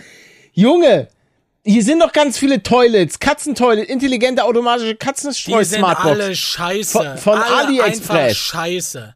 [0.52, 1.08] Junge!
[1.64, 6.08] Hier sind doch ganz viele Toilets, Katzentoilet, intelligente automatische Die Katzenstreu sind Smartbox.
[6.08, 6.92] alle scheiße.
[6.92, 8.10] Von- von alle AliExpress.
[8.10, 9.14] Einfach scheiße.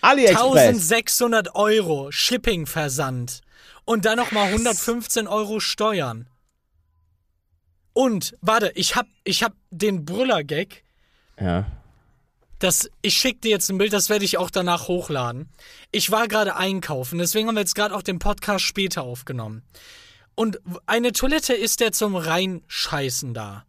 [0.00, 0.40] AliExpress.
[0.68, 3.40] 1600 Euro Shipping-Versand.
[3.84, 6.26] Und dann nochmal 115 Euro Steuern.
[7.92, 10.82] Und, warte, ich hab, ich hab den Brüller-Gag.
[11.40, 11.66] Ja.
[12.62, 15.48] Das, ich schicke dir jetzt ein Bild, das werde ich auch danach hochladen.
[15.90, 19.64] Ich war gerade einkaufen, deswegen haben wir jetzt gerade auch den Podcast später aufgenommen.
[20.36, 23.64] Und eine Toilette ist der zum Reinscheißen da.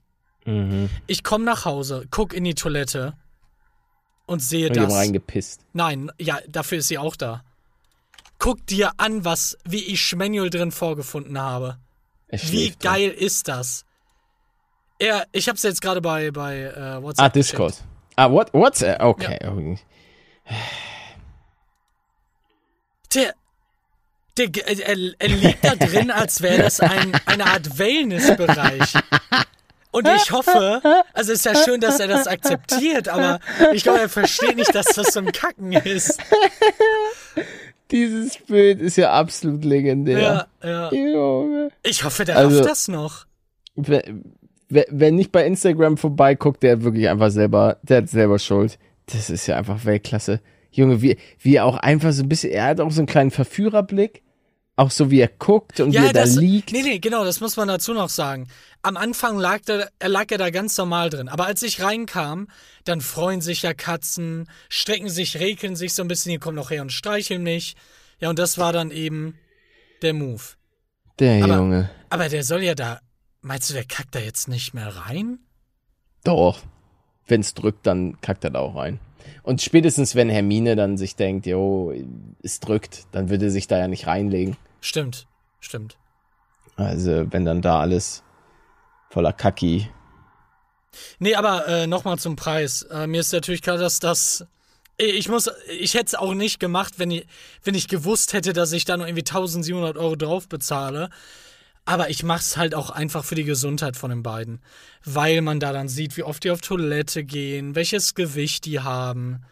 [0.45, 0.91] Mhm.
[1.07, 3.17] Ich komme nach Hause, guck in die Toilette
[4.27, 4.93] und sehe Und ich das.
[4.93, 5.61] reingepisst.
[5.73, 7.43] Nein, ja, dafür ist sie auch da.
[8.37, 11.79] Guck dir an, was, wie ich Schmanuel drin vorgefunden habe.
[12.29, 12.91] Wie schläft drin.
[12.91, 13.85] geil ist das?
[14.99, 17.25] Er, ich hab's jetzt gerade bei, bei äh, WhatsApp.
[17.25, 17.83] Ah, Discord.
[18.15, 19.39] Ah, what, what's, äh, okay.
[19.45, 19.75] Oh,
[23.15, 23.33] Der,
[24.37, 28.93] der, er, er liegt da drin, als wäre das ein, eine Art Wellnessbereich.
[29.91, 30.81] Und ich hoffe,
[31.13, 33.39] also ist ja schön, dass er das akzeptiert, aber
[33.73, 36.19] ich glaube, er versteht nicht, dass das so ein Kacken ist.
[37.91, 40.47] Dieses Bild ist ja absolut legendär.
[40.63, 41.69] Ja, ja.
[41.83, 43.25] Ich hoffe, der Also- rafft das noch.
[44.69, 48.79] Wer, nicht bei Instagram vorbeiguckt, der hat wirklich einfach selber, der hat selber Schuld.
[49.07, 50.39] Das ist ja einfach Weltklasse.
[50.71, 53.31] Junge, wie, wie er auch einfach so ein bisschen, er hat auch so einen kleinen
[53.31, 54.23] Verführerblick.
[54.75, 56.71] Auch so wie er guckt und wie er da das, liegt.
[56.71, 58.47] Nee, nee, genau, das muss man dazu noch sagen.
[58.81, 61.29] Am Anfang lag, er lag er da ganz normal drin.
[61.29, 62.47] Aber als ich reinkam,
[62.83, 66.71] dann freuen sich ja Katzen, strecken sich, rekeln sich so ein bisschen, die kommen noch
[66.71, 67.75] her und streicheln mich.
[68.19, 69.35] Ja, und das war dann eben
[70.01, 70.41] der Move.
[71.19, 71.91] Der Aber- Junge.
[72.09, 72.99] Aber der soll ja da.
[73.43, 75.37] Meinst du, der kackt da jetzt nicht mehr rein?
[76.23, 76.59] Doch.
[77.27, 78.99] Wenn's drückt, dann kackt er da auch rein.
[79.43, 81.93] Und spätestens, wenn Hermine dann sich denkt, jo,
[82.41, 84.55] es drückt, dann würde er sich da ja nicht reinlegen.
[84.79, 85.27] Stimmt,
[85.59, 85.97] stimmt.
[86.77, 88.23] Also, wenn dann da alles
[89.09, 89.89] voller Kacki.
[91.19, 92.83] Nee, aber äh, nochmal zum Preis.
[92.83, 94.45] Äh, mir ist natürlich klar, dass das.
[94.97, 97.27] Ich muss, ich hätte es auch nicht gemacht, wenn ich,
[97.63, 101.09] wenn ich gewusst hätte, dass ich da noch irgendwie 1700 Euro drauf bezahle.
[101.85, 104.61] Aber ich mach's halt auch einfach für die Gesundheit von den beiden.
[105.03, 109.43] Weil man da dann sieht, wie oft die auf Toilette gehen, welches Gewicht die haben.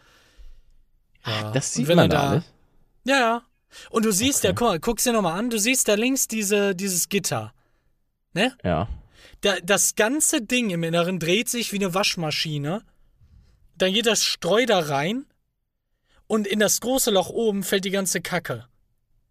[1.26, 1.50] Ja.
[1.52, 2.44] Das sieht man da alles.
[3.04, 3.42] Ja, ja.
[3.90, 4.58] Und du siehst ja, Okay.
[4.58, 7.52] guck mal, guck's dir nochmal an, du siehst da links diese, dieses Gitter.
[8.34, 8.56] Ne?
[8.64, 8.88] Ja.
[9.42, 12.82] Da, das ganze Ding im Inneren dreht sich wie eine Waschmaschine.
[13.76, 15.26] Dann geht das Streu da rein
[16.26, 18.66] und in das große Loch oben fällt die ganze Kacke.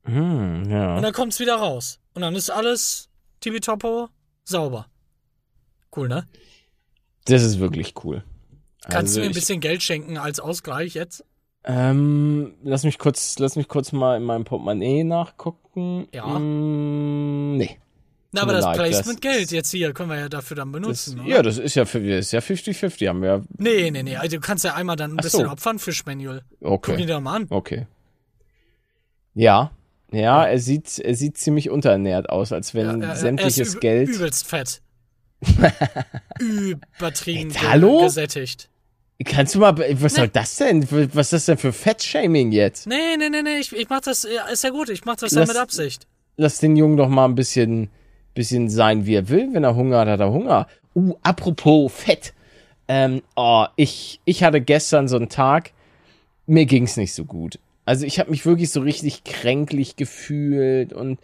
[0.04, 0.96] Hm, ja.
[0.96, 2.00] Und dann kommt's wieder raus.
[2.14, 3.10] Und dann ist alles
[3.40, 4.10] tippitoppo
[4.44, 4.88] sauber.
[5.96, 6.28] Cool, ne?
[7.26, 8.24] Das ist wirklich cool.
[8.84, 11.24] Kannst Also du mir ein ich- bisschen Geld schenken als Ausgleich jetzt?
[11.64, 16.08] Ähm, lass mich kurz, lass mich kurz mal in meinem Portemonnaie nachgucken.
[16.12, 16.26] Ja.
[16.26, 17.78] Mm, nee.
[18.32, 20.72] Na, aber das leid, Placement das Geld ist- jetzt hier können wir ja dafür dann
[20.74, 21.30] Das, benutzen, oder?
[21.30, 23.42] ja, das ist ja, für- das ist ja 50-50, haben wir ja.
[23.60, 24.16] Nee, nee, nee.
[24.16, 25.52] Also du kannst ja einmal dann ein Ach bisschen so.
[25.52, 25.92] opfern für.
[25.94, 26.96] Guck ihn Okay.
[26.98, 27.48] dir doch mal an.
[27.52, 27.86] Okay.
[29.34, 29.72] Ja.
[30.12, 33.76] Ja, er sieht, er sieht ziemlich unterernährt aus, als wenn Ja, er- er sämtliches ist
[33.78, 34.10] üb- Geld.
[34.10, 34.82] Übelst fett.
[36.40, 38.02] Übertrieben ge- hallo?
[38.02, 38.70] gesättigt.
[39.24, 40.84] Kannst du mal, was soll das denn?
[41.14, 42.88] Was ist das denn für Fettshaming jetzt?
[42.88, 45.32] Nee, nee, nee, nee, ich, ich mach das, ja, ist ja gut, ich mach das
[45.32, 46.08] Lass- ja mit Absicht.
[46.38, 47.90] Lass den Jungen doch mal ein bisschen,
[48.34, 49.50] bisschen sein, wie er will.
[49.54, 50.68] Wenn er Hunger hat, hat er Hunger.
[50.96, 52.34] Uh, apropos Fett.
[52.88, 55.72] Ähm, oh, ich, ich hatte gestern so einen Tag,
[56.48, 57.60] mir ging's nicht so gut.
[57.92, 61.20] Also ich habe mich wirklich so richtig kränklich gefühlt und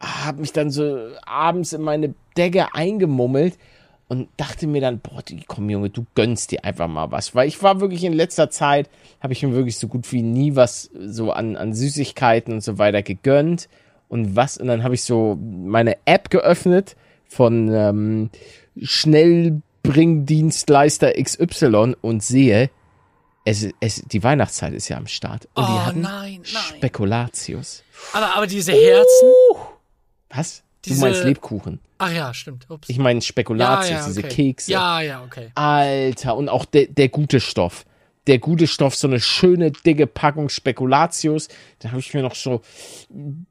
[0.00, 3.56] habe mich dann so abends in meine Decke eingemummelt
[4.08, 7.36] und dachte mir dann, boah, komm Junge, du gönnst dir einfach mal was.
[7.36, 10.56] Weil ich war wirklich in letzter Zeit, habe ich mir wirklich so gut wie nie
[10.56, 13.68] was so an, an Süßigkeiten und so weiter gegönnt.
[14.08, 16.96] Und was, und dann habe ich so meine App geöffnet
[17.26, 18.30] von ähm,
[18.76, 22.70] Schnellbringdienstleister XY und sehe,
[23.46, 25.48] es, es, die Weihnachtszeit ist ja am Start.
[25.54, 26.62] Und die Oh hatten nein, nein.
[26.76, 27.84] Spekulatius.
[28.12, 29.32] Aber, aber diese Herzen.
[30.30, 30.62] Was?
[30.84, 31.80] Diese- du meinst Lebkuchen.
[31.98, 32.68] Ach ja, stimmt.
[32.68, 32.88] Ups.
[32.90, 34.28] Ich meine ja, Spekulatius, ja, diese okay.
[34.28, 34.72] Kekse.
[34.72, 35.50] Ja, ja, okay.
[35.54, 37.86] Alter, und auch der, der gute Stoff.
[38.26, 41.46] Der gute Stoff, so eine schöne, dicke Packung Spekulatius.
[41.78, 42.60] Da habe ich mir noch so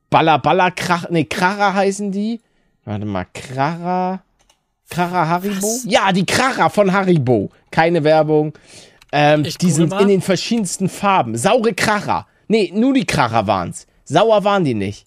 [0.10, 2.42] Baller, Baller, Krach, nee, Krara heißen die.
[2.84, 4.22] Warte mal, Krara,
[4.90, 5.66] Krara Haribo?
[5.66, 5.86] Was?
[5.88, 7.50] Ja, die Krara von Haribo.
[7.72, 8.54] Keine Werbung.
[9.18, 10.02] Ähm, die sind mal.
[10.02, 11.38] in den verschiedensten Farben.
[11.38, 12.28] Saure Krara.
[12.48, 13.88] Nee, nur die Krara waren's.
[14.04, 15.06] Sauer waren die nicht.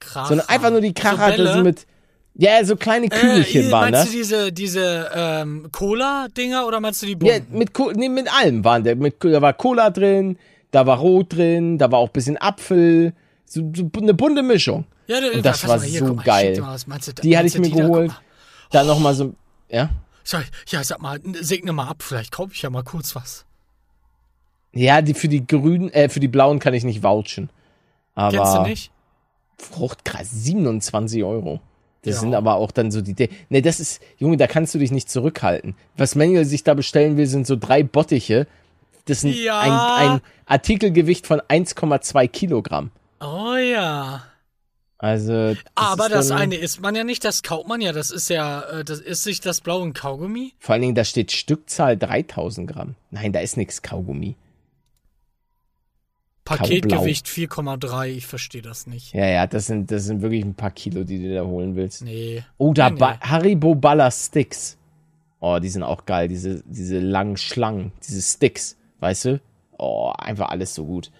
[0.00, 0.28] Krass.
[0.28, 1.86] Sondern einfach nur die Krara, So das mit,
[2.34, 4.10] ja, so kleine Kügelchen äh, waren meinst das.
[4.10, 7.58] du diese, diese ähm, Cola-Dinger oder meinst du die Ja, bunten?
[7.58, 8.94] mit, Co- nee, mit allem waren der.
[8.96, 10.38] Mit, da war Cola drin,
[10.70, 13.12] da war Rot drin, da war auch ein bisschen Apfel.
[13.44, 14.84] So, so eine bunte Mischung.
[15.08, 16.60] Ja, du- und das war hier, so ich geil.
[16.60, 16.78] mal.
[16.86, 17.86] Meinst Die hatte meinst ich mir da?
[17.88, 18.08] Geholt.
[18.08, 18.16] mal.
[18.70, 19.34] Dann nochmal so,
[19.68, 19.88] ja?
[20.22, 23.46] Sag, ja, sag mal, segne mal ab, vielleicht kaufe ich ja mal kurz was.
[24.72, 27.50] Ja, die für die grünen, äh, für die blauen kann ich nicht vouchen.
[28.14, 28.90] Aber Kennst du nicht?
[29.58, 31.60] Fruchtkreis, 27 Euro.
[32.02, 32.20] Das Ja.
[32.20, 33.14] sind aber auch dann so die.
[33.14, 35.74] De ne, das ist, Junge, da kannst du dich nicht zurückhalten.
[35.96, 38.46] Was Manuel sich da bestellen will, sind so drei Bottiche.
[39.06, 39.60] Das sind Ja.
[39.60, 42.90] ein, ein Artikelgewicht von 1,2 Kilogramm.
[43.20, 44.22] Oh ja.
[44.98, 45.54] Also.
[45.54, 47.92] Das Aber das eine isst man ja nicht, das kaut man ja.
[47.92, 50.52] Das ist ja, äh, das ist sich das blaue Kaugummi.
[50.60, 52.94] Vor allen Dingen, da steht Stückzahl 3000 Gramm.
[53.10, 54.36] Nein, da ist nichts Kaugummi.
[56.48, 58.06] Paketgewicht 4,3.
[58.08, 59.14] Ich verstehe das nicht.
[59.14, 62.02] Ja, ja, das sind, das sind wirklich ein paar Kilo, die du da holen willst.
[62.02, 62.44] Nee.
[62.56, 63.18] Oh, da Nee, nee.
[63.20, 64.76] Haribo Baller Sticks.
[65.40, 69.40] Oh, die sind auch geil, diese, diese langen Schlangen, diese Sticks, weißt du?
[69.78, 71.12] Oh, einfach alles so gut.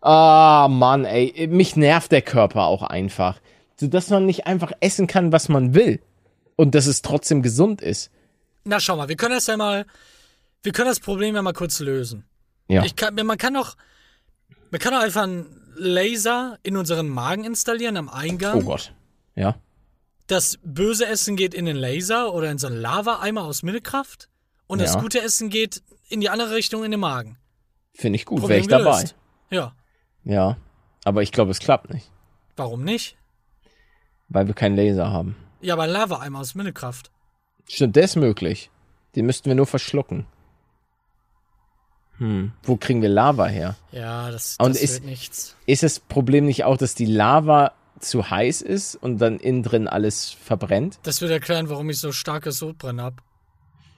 [0.00, 3.40] Ah, Mann, ey, mich nervt der Körper auch einfach.
[3.76, 6.00] So, dass man nicht einfach essen kann, was man will.
[6.56, 8.10] Und dass es trotzdem gesund ist.
[8.64, 9.86] Na, schau mal, wir können das ja mal,
[10.62, 12.24] wir können das Problem ja mal kurz lösen.
[12.68, 12.84] Ja.
[12.84, 13.76] Ich kann, man kann doch,
[14.70, 18.58] man kann doch einfach einen Laser in unseren Magen installieren am Eingang.
[18.58, 18.92] oh Gott.
[19.34, 19.56] Ja.
[20.26, 24.28] Das böse Essen geht in den Laser oder in so einen Lava-Eimer aus Mittelkraft.
[24.66, 25.00] Und das Ja.
[25.00, 27.36] gute Essen geht in die andere Richtung in den Magen.
[27.94, 29.04] Finde ich gut, wäre ich dabei.
[29.50, 29.74] Ja.
[30.24, 30.56] Ja.
[31.04, 32.10] Aber ich glaube, es klappt nicht.
[32.56, 33.16] Warum nicht?
[34.28, 35.34] Weil wir keinen Laser haben.
[35.60, 37.10] Ja, aber ein Lava-Eimer aus Mittelkraft.
[37.68, 38.70] Stimmt, der ist möglich.
[39.16, 40.26] Den müssten wir nur verschlucken.
[42.20, 42.52] Hm.
[42.62, 43.76] Wo kriegen wir Lava her?
[43.92, 45.56] Ja, das, Und das ist- wird nichts.
[45.66, 49.88] Ist das Problem nicht auch, dass die Lava zu heiß ist und dann innen drin
[49.88, 50.98] alles verbrennt?
[51.02, 53.22] Das wird erklären, warum ich so starkes Sodbrennen hab.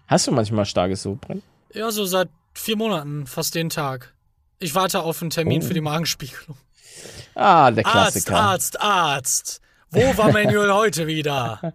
[0.06, 1.42] Hast du manchmal starkes Sodbrennen?
[1.74, 4.12] Ja, so seit vier Monaten, fast jeden Tag.
[4.58, 5.66] Ich warte auf einen Termin Oh.
[5.66, 6.56] für die Magenspiegelung.
[7.34, 8.36] Ah, der Arzt, Klassiker.
[8.36, 9.60] Arzt, Arzt.
[9.90, 11.74] Wo war Manuel heute wieder?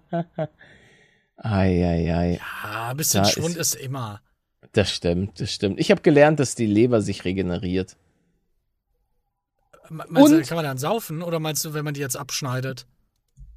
[1.37, 2.39] Eieiei.
[2.63, 4.21] Ah, ein bisschen Da Schwund ist- ist, immer.
[4.77, 5.79] Das stimmt, das stimmt.
[5.79, 7.97] Ich habe gelernt, dass die Leber sich regeneriert.
[9.89, 12.15] Me- Meinst du, Und- kann man dann saufen oder meinst du, wenn man die jetzt
[12.15, 12.85] abschneidet?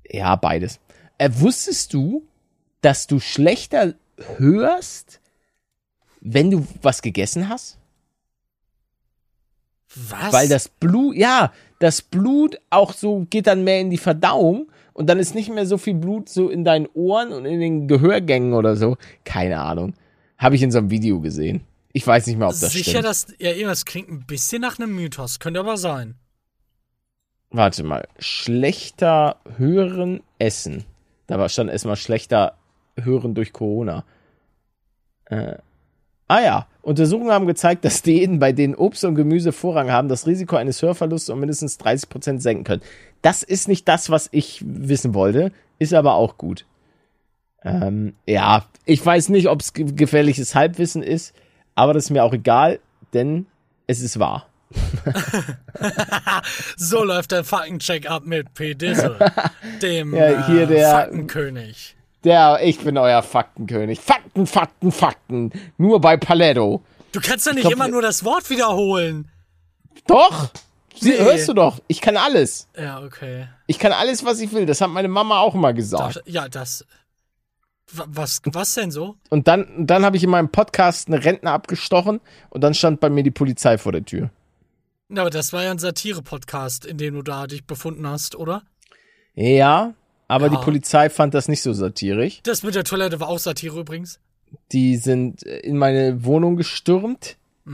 [0.08, 0.80] Ja, beides.
[1.18, 2.22] Äh, wusstest du,
[2.80, 3.92] dass du schlechter
[4.38, 5.20] hörst,
[6.22, 7.76] wenn du was gegessen hast?
[9.94, 10.32] Was?
[10.32, 15.06] Weil das Blut, ja, das Blut auch so geht dann mehr in die Verdauung und
[15.08, 18.54] dann ist nicht mehr so viel Blut so in deinen Ohren und in den Gehörgängen
[18.54, 18.96] oder so.
[19.24, 19.92] Keine Ahnung.
[20.40, 21.60] Habe ich in so einem Video gesehen.
[21.92, 23.04] Ich weiß nicht mal, ob das Sicher, stimmt.
[23.04, 23.26] dass.
[23.38, 25.38] Ja, irgendwas klingt ein bisschen nach einem Mythos.
[25.38, 26.14] Könnte aber sein.
[27.50, 28.08] Warte mal.
[28.18, 30.84] Schlechter hören, essen.
[31.26, 32.56] Da war stand erstmal schlechter
[32.98, 34.04] hören durch Corona.
[35.26, 35.56] Äh,
[36.26, 36.66] ah ja.
[36.80, 40.80] Untersuchungen haben gezeigt, dass Diäten, bei denen Obst und Gemüse Vorrang haben, das Risiko eines
[40.80, 42.82] Hörverlusts um mindestens 30% senken können.
[43.20, 46.64] Das ist nicht das, was ich wissen wollte, ist aber auch gut.
[47.62, 51.34] Ähm, ja, ich weiß nicht, ob es ge gefährliches Halbwissen ist,
[51.74, 52.80] aber das ist mir auch egal,
[53.12, 53.46] denn
[53.86, 54.46] es ist wahr.
[56.76, 58.74] So läuft der Faktencheck ab mit P.
[58.74, 59.16] Dissel,
[59.82, 61.96] dem Ja, hier äh, der- Faktenkönig.
[62.24, 63.98] Der, ich bin euer Faktenkönig.
[63.98, 65.52] Fakten, Fakten, Fakten.
[65.78, 66.82] Nur bei Paletto.
[67.12, 69.30] Du kannst doch nicht glaub, immer nur das Wort wiederholen.
[70.06, 70.50] Doch!
[70.98, 71.18] Sie, Nee.
[71.18, 71.80] Hörst du doch.
[71.86, 72.68] Ich kann alles.
[72.78, 73.46] Ja, okay.
[73.66, 74.66] Ich kann alles, was ich will.
[74.66, 76.20] Das hat meine Mama auch immer gesagt.
[76.26, 76.84] Ja, das.
[77.92, 79.16] Wa- Was, was denn so?
[79.30, 83.10] Und dann, dann habe ich in meinem Podcast eine Rentner abgestochen und dann stand bei
[83.10, 84.30] mir die Polizei vor der Tür.
[85.08, 88.62] Na, aber das war ja ein Satire-Podcast, in dem du da dich befunden hast, oder?
[89.34, 89.94] Ja,
[90.28, 90.50] aber Ja.
[90.56, 92.40] die Polizei fand das nicht so satirisch.
[92.44, 94.20] Das mit der Toilette war auch Satire übrigens.
[94.72, 97.72] Die sind äh, in meine Wohnung gestürmt Mm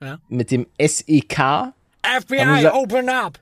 [0.00, 0.06] -mm.
[0.06, 0.18] Ja.
[0.28, 1.72] mit dem SEK.
[2.02, 3.38] FBI, open up!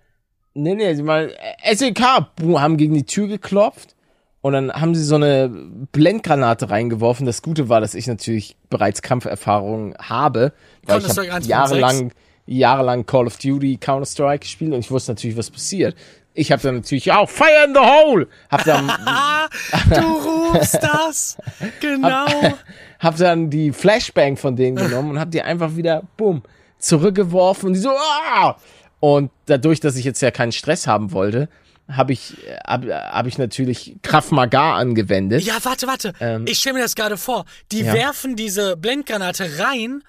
[0.54, 1.32] Nee, nee, sie mal
[1.72, 2.00] SEK
[2.36, 3.94] boom, haben gegen die Tür geklopft
[4.42, 5.50] und dann haben sie so eine
[5.92, 7.26] Blendgranate reingeworfen.
[7.26, 10.52] Das Gute war, dass ich natürlich bereits Kampferfahrung habe,
[10.86, 11.46] weil ich 1.6.
[11.46, 12.12] jahrelang
[12.46, 15.94] jahrelang Call of Duty Counter Strike gespielt und ich wusste natürlich, was passiert.
[16.34, 18.28] Ich habe dann natürlich auch Fire in the Hole.
[18.50, 19.48] Hab dann Ah,
[19.90, 21.38] du rufst das!
[21.80, 22.26] Genau!
[22.98, 26.42] hab dann die Flashbang von denen genommen und hab die einfach wieder bumm
[26.78, 28.56] zurückgeworfen und die so ah!
[29.00, 31.48] und dadurch, dass ich jetzt ja keinen Stress haben wollte,
[31.96, 35.42] habe ich hab, hab ich natürlich Krav Maga angewendet.
[35.42, 36.12] Ja, warte, warte.
[36.20, 37.44] Ähm, ich stelle mir das gerade vor.
[37.72, 37.92] Die Ja.
[37.94, 40.02] werfen diese Blendgranate rein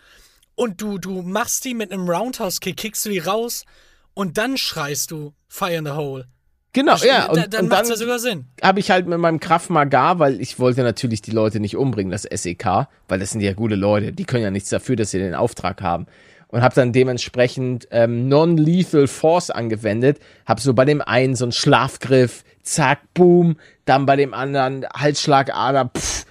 [0.56, 3.66] und du, du machst die mit einem Roundhouse-Kick, kickst du die raus
[4.14, 6.26] und dann schreist du Fire in the Hole.
[6.74, 7.28] Genau, ja.
[7.28, 8.46] Da- Und, dann und macht's ja sogar Sinn.
[8.62, 12.12] habe ich halt mit meinem Krav Maga, weil ich wollte natürlich die Leute nicht umbringen,
[12.12, 15.20] das SEK, weil das sind ja gute Leute, die können ja nichts dafür, dass sie
[15.20, 16.06] den Auftrag haben.
[16.52, 21.54] Und habe dann dementsprechend ähm, Non-Lethal Force angewendet, habe so bei dem einen so einen
[21.54, 26.26] Schlafgriff, zack, boom, dann bei dem anderen Halsschlagader, pff,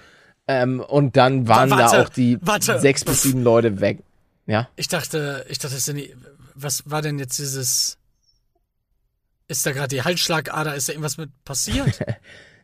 [0.47, 2.79] ähm, und dann waren Warte, da auch die warte.
[2.79, 4.03] sechs bis sieben Leute weg.
[4.45, 6.13] Ja, Ich dachte, ich dachte, das sind die,
[6.55, 7.97] was war denn jetzt dieses,
[9.47, 11.99] ist da gerade die Halsschlagader, ist da irgendwas mit passiert?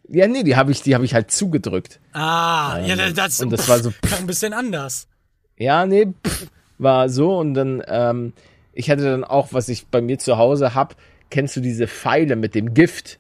[0.09, 1.99] Ja, nee, die habe ich, die habe ich halt zugedrückt.
[2.13, 5.09] Ah, ja, Ähm, das, und das war so, klang ein bisschen anders.
[5.57, 8.33] Ja, nee, pff, war so und dann, ähm,
[8.73, 10.95] ich hatte dann auch, was ich bei mir zu Hause hab,
[11.29, 13.19] kennst du diese Pfeile mit dem Gift?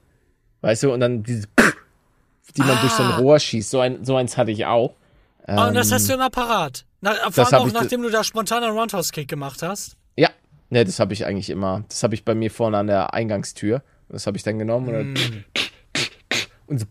[0.61, 1.47] Weißt du, und dann diese,
[2.55, 3.17] die man durch so ein Ah.
[3.17, 3.69] Rohr schießt.
[3.69, 4.95] So, ein, so eins hatte ich auch.
[5.47, 6.85] Oh, und das Ähm, hast du immer parat.
[7.01, 9.95] Na, vor allem auch nachdem du da spontan einen Roundhouse-Kick gemacht hast.
[10.17, 10.29] Ja,
[10.69, 11.83] ne, das habe ich eigentlich immer.
[11.89, 13.83] Das habe ich bei mir vorne an der Eingangstür.
[14.09, 15.43] Das habe ich dann genommen und dann, Hm.
[16.67, 16.85] und, so,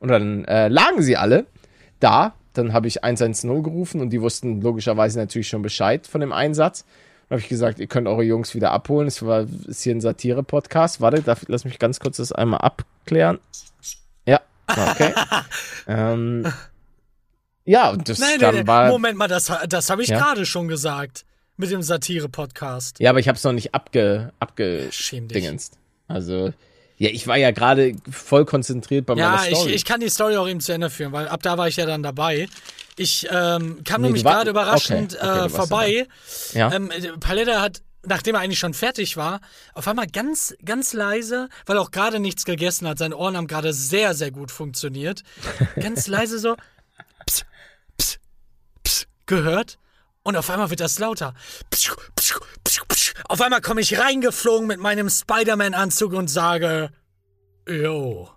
[0.00, 1.46] und dann äh, lagen sie alle
[2.00, 2.34] da.
[2.58, 6.84] Dann habe ich 110 gerufen und die wussten logischerweise natürlich schon Bescheid von dem Einsatz.
[7.28, 9.08] Dann habe ich gesagt, ihr könnt eure Jungs wieder abholen.
[9.08, 11.00] Es war ist hier ein Satire-Podcast.
[11.00, 13.38] Warte, darf, lass mich ganz kurz das einmal abklären.
[14.26, 15.12] Ja, okay.
[15.88, 16.46] ähm,
[17.64, 18.82] ja, und das Nein, dann nein, war.
[18.82, 18.92] nein.
[18.92, 20.18] Moment mal, das, das habe ich Ja?
[20.18, 21.24] gerade schon gesagt.
[21.58, 23.00] Mit dem Satire-Podcast.
[23.00, 25.78] Ja, aber ich habe es noch nicht abge, abgedingenst.
[26.06, 26.52] Also,
[26.98, 29.72] ja, ich war ja gerade voll konzentriert bei Ja, meiner ich, Story.
[29.72, 31.84] ich kann die Story auch eben zu Ende führen, weil ab da war ich ja
[31.86, 32.48] dann dabei.
[32.96, 36.08] Ich ähm, kam Nee, nämlich gerade überraschend okay, okay, äh, vorbei.
[36.54, 36.72] ja.
[36.72, 39.40] Ähm, Paletta hat, nachdem er eigentlich schon fertig war,
[39.74, 43.46] auf einmal ganz, ganz leise, weil er auch gerade nichts gegessen hat, seine Ohren haben
[43.48, 45.22] gerade sehr, sehr gut funktioniert,
[45.80, 46.56] ganz leise so
[47.28, 47.44] pss,
[48.00, 48.18] pss,
[48.84, 49.78] pss, gehört.
[50.22, 51.34] Und auf einmal wird das lauter.
[51.70, 53.05] Pss, pss, pss, pss.
[53.24, 56.90] Auf einmal komme ich reingeflogen mit meinem Spider-Man-Anzug und sage,
[57.68, 58.28] Jo,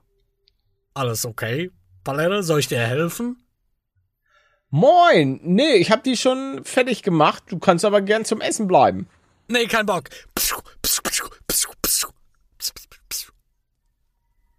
[0.94, 1.72] alles okay?
[2.04, 3.44] Paletta, soll ich dir helfen?
[4.72, 5.40] Moin!
[5.44, 7.44] Nee, ich habe die schon fertig gemacht.
[7.48, 9.08] Du kannst aber gern zum Essen bleiben.
[9.48, 10.10] Nee, kein Bock.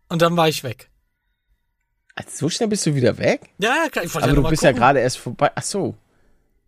[0.08, 0.90] Und dann war ich weg.
[2.16, 3.50] Also, so schnell bist du wieder weg?
[3.58, 4.80] Ja, ja, klar, ich wollte Aber ja du bist ja gucken.
[4.80, 5.52] gerade erst vorbei.
[5.54, 5.94] Ach so.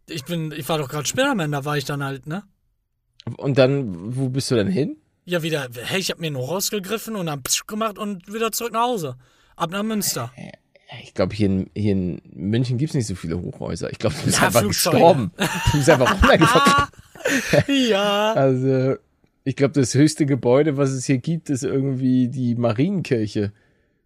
[0.06, 2.44] Ich bin, ich war doch gerade Spider-Man, da war ich dann halt, ne?
[3.36, 4.96] Und dann, wo bist du denn hin?
[5.24, 8.72] Ja, wieder, hey, ich hab mir nur rausgegriffen und dann psch gemacht und wieder zurück
[8.72, 9.16] nach Hause.
[9.56, 10.32] Ab nach Münster.
[10.36, 13.90] Ja, Ich glaube, hier in, hier in München gibt's nicht so viele Hochhäuser.
[13.92, 14.96] Ich glaube, du bist Ja, einfach Flugzeuge.
[14.96, 15.30] gestorben.
[15.36, 16.88] Du bist einfach runtergefallen.
[17.88, 18.32] ja.
[18.34, 18.96] Also,
[19.44, 23.52] ich glaube, das höchste Gebäude, was es hier gibt, ist irgendwie die Marienkirche.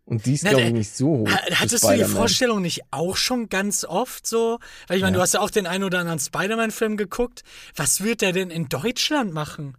[0.06, 1.28] Und die ist, glaube ich, nicht so hoch.
[1.28, 2.04] Hattest du die.
[2.04, 4.60] Vorstellung nicht auch schon ganz oft so?
[4.86, 5.18] Weil ich meine, Ja.
[5.18, 7.42] du hast ja auch den einen oder anderen Spider-Man-Film geguckt.
[7.74, 9.76] Was wird der denn in Deutschland machen?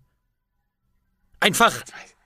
[1.40, 1.82] Einfach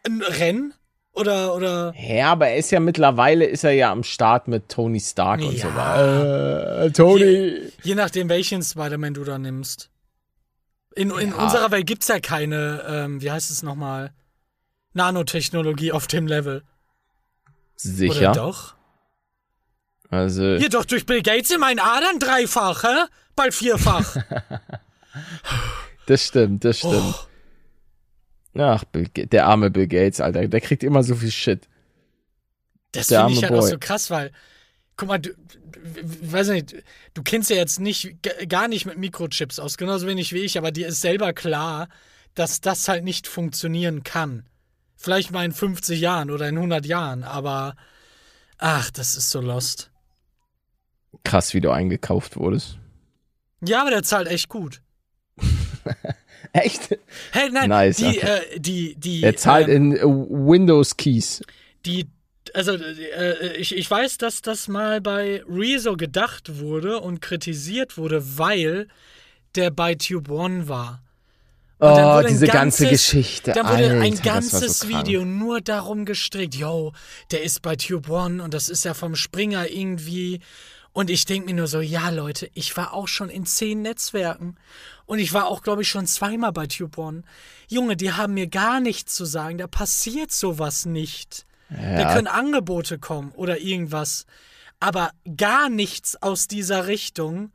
[0.06, 0.74] ein Rennen?
[1.14, 1.94] Oder, oder?
[1.96, 5.54] Ja, aber er ist ja mittlerweile, ist er ja am Start mit Tony Stark und
[5.54, 5.68] Ja.
[5.70, 6.86] so weiter.
[6.86, 7.62] Äh, Tony.
[7.84, 9.90] Je nachdem, welchen Spider-Man du da nimmst.
[10.96, 11.36] In, in Ja.
[11.36, 14.12] unserer Welt gibt's ja keine, ähm, wie heißt es nochmal?
[14.94, 16.64] Nanotechnologie auf dem Level.
[17.84, 18.32] Sicher.
[18.32, 18.76] Oder doch?
[20.10, 23.06] Also, Hier doch durch Bill Gates in meinen Adern dreifach, hä?
[23.36, 24.18] Bald vierfach.
[26.06, 27.16] das stimmt, das stimmt.
[28.56, 28.60] oh.
[28.60, 30.48] Ach, Bill, der arme Bill Gates, Alter.
[30.48, 31.68] Der kriegt immer so viel Shit.
[32.92, 33.70] Das finde ich halt auch Boy.
[33.70, 34.32] so krass, weil,
[34.98, 35.32] guck mal, du,
[36.22, 36.76] weiß nicht,
[37.14, 38.18] du kennst ja jetzt nicht,
[38.50, 41.88] gar nicht mit Mikrochips aus, genauso wenig wie ich, aber dir ist selber klar,
[42.36, 44.46] dass das halt nicht funktionieren kann.
[45.02, 47.76] Vielleicht mal in 50 Jahren oder in 100 Jahren, aber,
[48.60, 49.90] ach, das ist so lost.
[51.24, 52.78] Krass, wie du eingekauft wurdest.
[53.62, 54.82] Ja, aber der zahlt echt gut.
[56.54, 57.00] Echt?
[57.32, 61.42] Hey, nein, Nice, die, äh, die, die, Er zahlt ähm, in äh, Windows Keys.
[61.86, 62.08] die,
[62.54, 68.38] also äh, ich, ich weiß, dass das mal bei Rezo gedacht wurde und kritisiert wurde,
[68.38, 68.88] weil
[69.56, 71.02] der bei Tube One war.
[71.82, 73.54] Und dann Oh, wurde ein diese ganze ganzes- Geschichte.
[73.54, 74.88] Dann wurde Alter, ein ganzes so.
[74.88, 76.94] Video nur darum gestrickt, yo,
[77.32, 80.42] der ist bei Tube One und das ist ja vom Springer irgendwie.
[80.94, 84.58] Und ich denke mir nur so, ja Leute, ich war auch schon in zehn Netzwerken
[85.08, 87.24] und ich war auch, glaube ich, schon zweimal bei Tube One.
[87.68, 91.46] Junge, die haben mir gar nichts zu sagen, da passiert sowas nicht.
[91.70, 94.26] Da Ja, können Angebote kommen oder irgendwas,
[94.80, 97.52] aber gar nichts aus dieser Richtung.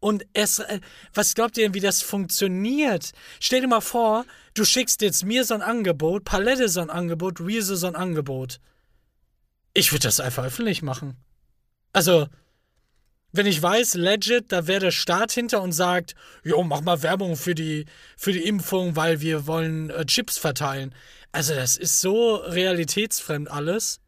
[0.00, 0.80] Und es, äh,
[1.12, 3.12] was glaubt ihr denn, wie das funktioniert?
[3.40, 7.40] Stell dir mal vor, du schickst jetzt mir so ein Angebot, Palette so ein Angebot,
[7.40, 8.60] Rezo so ein Angebot.
[9.74, 11.16] Ich würde das einfach öffentlich machen.
[11.92, 12.28] Also,
[13.32, 17.36] wenn ich weiß, legit, da wäre der Staat hinter und sagt, jo, mach mal Werbung
[17.36, 17.84] für die,
[18.16, 20.94] für die Impfung, weil wir wollen äh, Chips verteilen.
[21.32, 24.00] Also, das ist so realitätsfremd alles.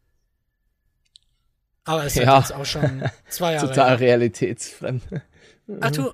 [1.83, 2.39] Aber es ist Ja.
[2.39, 5.03] jetzt auch schon zwei Jahre total realitätsfremd.
[5.79, 6.11] Ach, du,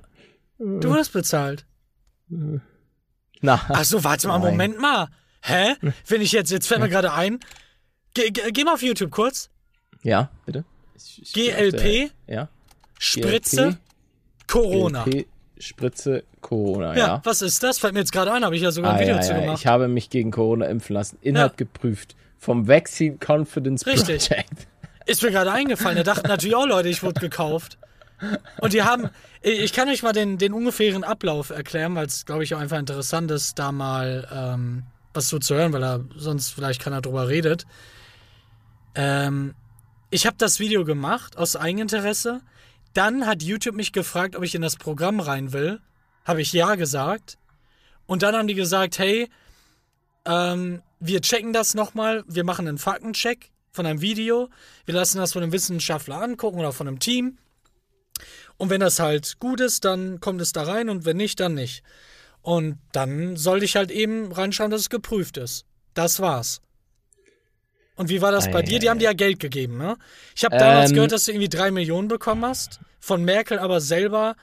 [0.60, 1.66] du wirst bezahlt.
[3.42, 4.52] Na, Ach so, warte mal, Nein.
[4.52, 5.08] Moment mal.
[5.42, 5.76] Hä?
[6.08, 7.40] Wenn ich jetzt, jetzt fällt mir gerade ein.
[8.14, 9.50] Ge, ge, geh mal auf YouTube kurz.
[10.04, 10.66] ja, bitte.
[10.96, 12.50] Ich- ich bin auf der- GLP, Ja.
[13.00, 13.78] Spritze,
[14.48, 15.04] Corona.
[15.04, 15.28] GLP,
[15.60, 17.22] Spritze, Corona, Ja, ja.
[17.24, 17.78] was ist das?
[17.78, 19.40] Fällt mir jetzt gerade ein, habe ich ja sogar ein Ah, Video ja, zu ja.
[19.42, 19.60] gemacht.
[19.60, 21.18] Ich habe mich gegen Corona impfen lassen.
[21.22, 22.16] Inhalt geprüft.
[22.40, 24.28] Vom Vaccine Confidence Richtig.
[24.28, 24.68] Project.
[25.06, 25.98] Ist mir gerade eingefallen.
[25.98, 27.78] Da dachten natürlich auch Leute, ich wurde gekauft.
[28.62, 29.10] Und die haben,
[29.42, 32.80] ich kann euch mal den, den ungefähren Ablauf erklären, weil es, glaube ich, auch einfach
[32.80, 37.28] interessant ist, da mal ähm, was so zu hören, weil er sonst vielleicht keiner drüber
[37.28, 37.66] redet.
[38.96, 39.54] Ähm,
[40.10, 42.42] ich habe das Video gemacht aus Eigeninteresse.
[42.94, 45.82] Dann hat YouTube mich gefragt, ob ich in das Programm rein will.
[46.26, 47.38] Habe ich ja gesagt.
[48.06, 49.30] Und dann haben die gesagt, hey,
[50.26, 54.50] ähm, wir checken das nochmal, wir machen einen Faktencheck von einem Video,
[54.86, 57.38] wir lassen das von einem Wissenschaftler angucken oder von einem Team.
[58.58, 61.54] Und wenn das halt gut ist, dann kommt es da rein und wenn nicht, dann
[61.54, 61.84] nicht.
[62.42, 65.66] Und dann sollte ich halt eben reinschauen, dass es geprüft ist.
[65.94, 66.62] Das war's.
[67.96, 68.80] Und wie war das bei dir?
[68.80, 69.98] Die haben dir ja Geld gegeben, ne?
[70.36, 73.82] Ich habe damals ähm, gehört, dass du irgendwie drei Millionen bekommen hast, von Merkel aber
[73.82, 74.36] selber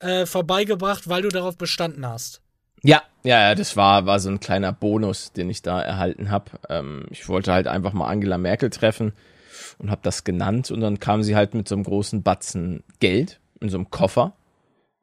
[0.00, 2.42] äh, vorbeigebracht, weil du darauf bestanden hast.
[2.82, 6.50] Ja, ja, das war, war so ein kleiner Bonus, den ich da erhalten habe.
[6.68, 9.12] Ähm, ich wollte halt einfach mal Angela Merkel treffen
[9.78, 13.40] und habe das genannt und dann kam sie halt mit so einem großen Batzen Geld
[13.60, 14.34] in so einem Koffer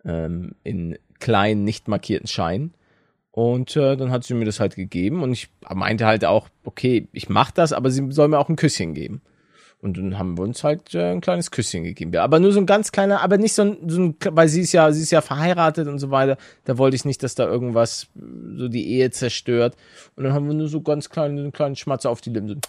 [0.06, 2.74] ähm, in kleinen, nicht markierten Scheinen
[3.34, 7.08] und äh, dann hat sie mir das halt gegeben und ich meinte halt auch, okay,
[7.14, 9.24] ich mach das, aber sie soll mir auch ein Küsschen geben.
[9.82, 12.14] Und dann haben wir uns halt äh, ein kleines Küsschen gegeben.
[12.14, 14.62] Ja, aber nur so ein ganz kleiner, aber nicht so ein, so ein, weil sie
[14.62, 16.38] ist ja, sie ist ja verheiratet und so weiter.
[16.64, 19.76] Da wollte ich nicht, dass da irgendwas so die Ehe zerstört.
[20.16, 22.62] Und dann haben wir nur so ganz kleinen, einen kleinen Schmatzer auf die Lippen.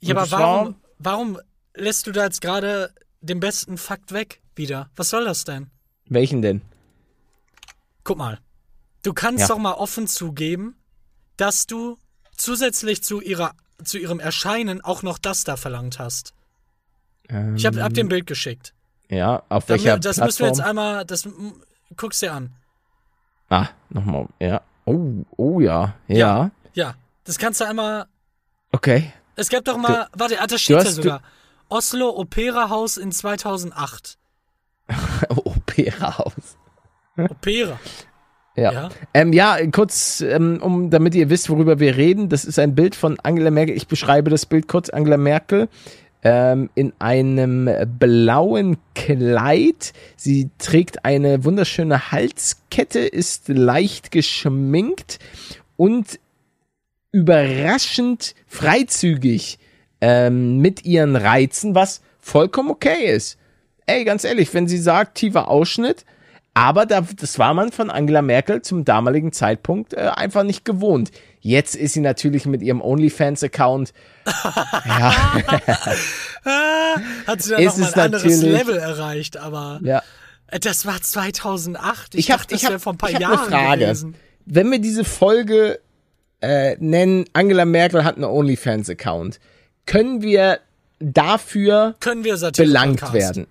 [0.00, 1.38] Ja, aber warum, war, warum
[1.74, 2.90] lässt du da jetzt gerade
[3.22, 4.90] den besten Fakt weg wieder?
[4.96, 5.70] Was soll das denn?
[6.06, 6.62] Welchen denn?
[8.02, 8.38] Guck mal.
[9.02, 9.48] Du kannst ja.
[9.48, 10.76] doch mal offen zugeben,
[11.36, 11.98] dass du
[12.36, 13.52] zusätzlich zu ihrer
[13.82, 16.32] zu ihrem Erscheinen auch noch das da verlangt hast.
[17.28, 18.74] Ähm, ich habe hab dem Bild geschickt.
[19.08, 20.26] Ja, auf welcher Damit, Das Plattform?
[20.26, 21.28] müssen wir jetzt einmal, das
[21.96, 22.52] guckst dir an.
[23.48, 24.62] Ah, nochmal, ja.
[24.84, 26.16] Oh, oh ja, ja.
[26.16, 26.94] Ja, ja.
[27.24, 28.06] das kannst du einmal.
[28.72, 29.12] Okay.
[29.36, 31.22] Es gab doch mal, du, warte, ah, da steht ja sogar.
[31.68, 34.18] Oslo Opera Haus in 2008.
[35.44, 36.56] Opera Haus.
[37.16, 37.78] Opera.
[38.56, 38.72] Ja.
[38.72, 42.28] Ja, ähm, ja kurz, ähm, um, damit ihr wisst, worüber wir reden.
[42.28, 43.76] Das ist ein Bild von Angela Merkel.
[43.76, 44.90] Ich beschreibe das Bild kurz.
[44.90, 45.68] Angela Merkel
[46.24, 47.68] ähm, in einem
[47.98, 49.92] blauen Kleid.
[50.16, 55.18] Sie trägt eine wunderschöne Halskette, ist leicht geschminkt
[55.76, 56.18] und
[57.12, 59.58] überraschend freizügig
[60.00, 63.38] ähm, mit ihren Reizen, was vollkommen okay ist.
[63.86, 66.04] Ey, ganz ehrlich, wenn sie sagt, tiefer Ausschnitt,
[66.54, 71.10] aber da, das war man von Angela Merkel zum damaligen Zeitpunkt äh, einfach nicht gewohnt.
[71.40, 73.92] Jetzt ist sie natürlich mit ihrem OnlyFans-Account.
[74.24, 75.14] ja.
[77.26, 80.02] Hat sie dann nochmal ein anderes Level erreicht, aber ja.
[80.46, 82.14] Äh, das war 2008.
[82.14, 83.84] Ich, ich dachte, hab, das wäre vor ein paar Jahren eine Frage.
[83.86, 84.14] Gewesen.
[84.46, 85.80] Wenn wir diese Folge
[86.40, 89.40] äh, nennen, Angela Merkel hat einen OnlyFans-Account,
[89.86, 90.60] können wir
[91.00, 93.48] dafür können wir belangt werden?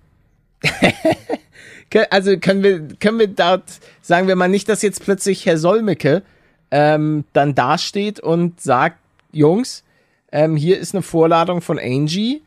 [2.10, 3.64] also können wir, können wir dort,
[4.02, 6.22] sagen wir mal nicht, dass jetzt plötzlich Herr Solmecke
[6.70, 8.98] ähm, dann dasteht und sagt,
[9.32, 9.84] Jungs,
[10.32, 12.42] ähm, hier ist eine Vorladung von Angie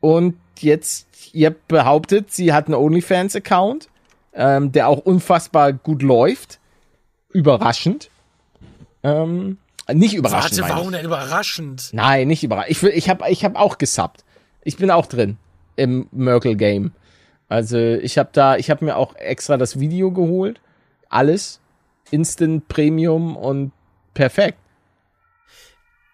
[0.00, 3.88] und jetzt, ihr behauptet, sie hat einen OnlyFans-Account,
[4.34, 6.60] ähm, der auch unfassbar gut läuft.
[7.32, 8.10] Überraschend.
[9.02, 9.58] Ähm,
[9.92, 10.60] nicht überraschend.
[10.60, 11.90] Warte, warum denn überraschend?
[11.92, 12.70] Nein, nicht überraschend.
[12.70, 14.24] Ich, ich habe ich hab auch gesubbt.
[14.62, 15.36] Ich bin auch drin
[15.76, 16.92] im Merkel-Game.
[17.54, 20.60] Also ich habe da, ich habe mir auch extra das Video geholt,
[21.08, 21.60] alles,
[22.10, 23.70] Instant Premium und
[24.12, 24.58] perfekt.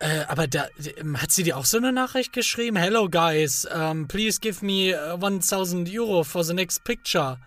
[0.00, 0.66] Äh, aber da
[0.98, 2.76] ähm, hat sie dir auch so eine Nachricht geschrieben?
[2.76, 7.38] Hello guys, um, please give me 1000 uh, Euro for the next picture.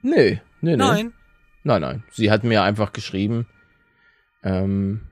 [0.00, 0.76] Nö, nö, nö.
[0.76, 1.12] Nein.
[1.62, 2.04] Nein, nein.
[2.10, 3.46] Sie hat mir einfach geschrieben,
[4.42, 5.02] ähm,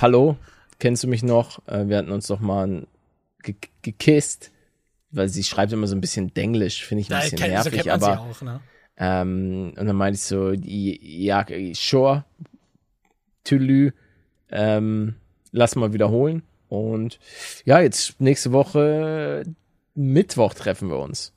[0.00, 0.36] hallo,
[0.78, 1.66] kennst du mich noch?
[1.66, 2.86] Äh, wir hatten uns doch mal
[3.82, 4.52] gekisst
[5.10, 7.90] weil sie schreibt immer so ein bisschen Denglisch, finde ich ein bisschen kenn, nervig, so
[7.90, 8.60] aber auch, ne?
[8.96, 12.24] ähm, und dann meinte ich so, ja, sure,
[13.44, 13.92] Tülü,
[14.50, 15.14] ähm,
[15.52, 17.18] lass mal wiederholen und
[17.64, 19.44] ja, jetzt nächste Woche
[19.94, 21.32] Mittwoch treffen wir uns.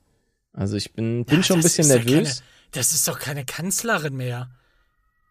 [0.53, 2.39] Also ich bin, bin ja, schon ein bisschen nervös.
[2.39, 4.49] Keine, das ist doch keine Kanzlerin mehr.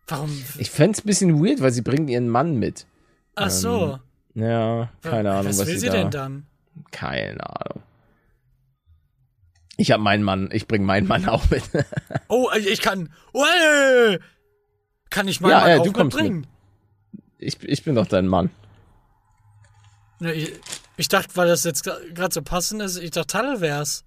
[0.09, 0.31] Warum?
[0.59, 2.87] Ich fände es ein bisschen weird, weil sie bringt ihren Mann mit.
[3.35, 3.99] Ach so.
[4.35, 6.47] Ähm, ja, keine Ahnung, was, was will sie, sie da, denn dann?
[6.91, 7.83] Keine Ahnung.
[9.81, 11.63] Ich habe meinen Mann, ich bringe meinen Mann auch mit.
[12.29, 13.09] oh, ich kann.
[13.33, 14.19] Oh, äh,
[15.09, 16.47] kann ich meinen ja, Mann ja, auch du kommst mitbringen?
[17.13, 17.25] Mit.
[17.39, 18.51] Ich, ich bin doch dein Mann.
[20.21, 20.53] Ich,
[20.99, 24.05] ich dachte, weil das jetzt gerade so passend ist, ich dachte, Tadel wär's.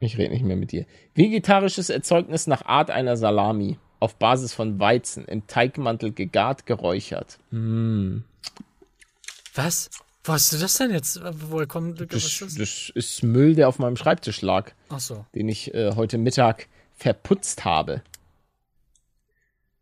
[0.00, 0.84] Ich rede nicht mehr mit dir.
[1.14, 3.78] Vegetarisches Erzeugnis nach Art einer Salami.
[4.00, 7.38] Auf Basis von Weizen, im Teigmantel gegart, geräuchert.
[7.52, 8.18] Mm.
[9.54, 9.88] Was?
[10.26, 11.20] Wo hast du das denn jetzt?
[11.22, 12.54] Woher kommt Das, ist das?
[12.56, 15.24] das ist Müll, der auf meinem Schreibtisch lag, Ach so.
[15.34, 16.66] den ich äh, heute Mittag
[16.96, 18.02] verputzt habe.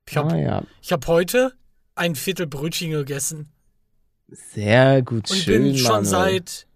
[0.07, 0.62] Ich habe ah, ja.
[0.82, 1.55] ich hab heute
[1.95, 3.51] ein Viertel Brötchen gegessen.
[4.28, 6.05] Sehr gut, Und schön, bin schon Manuel.
[6.05, 6.66] seit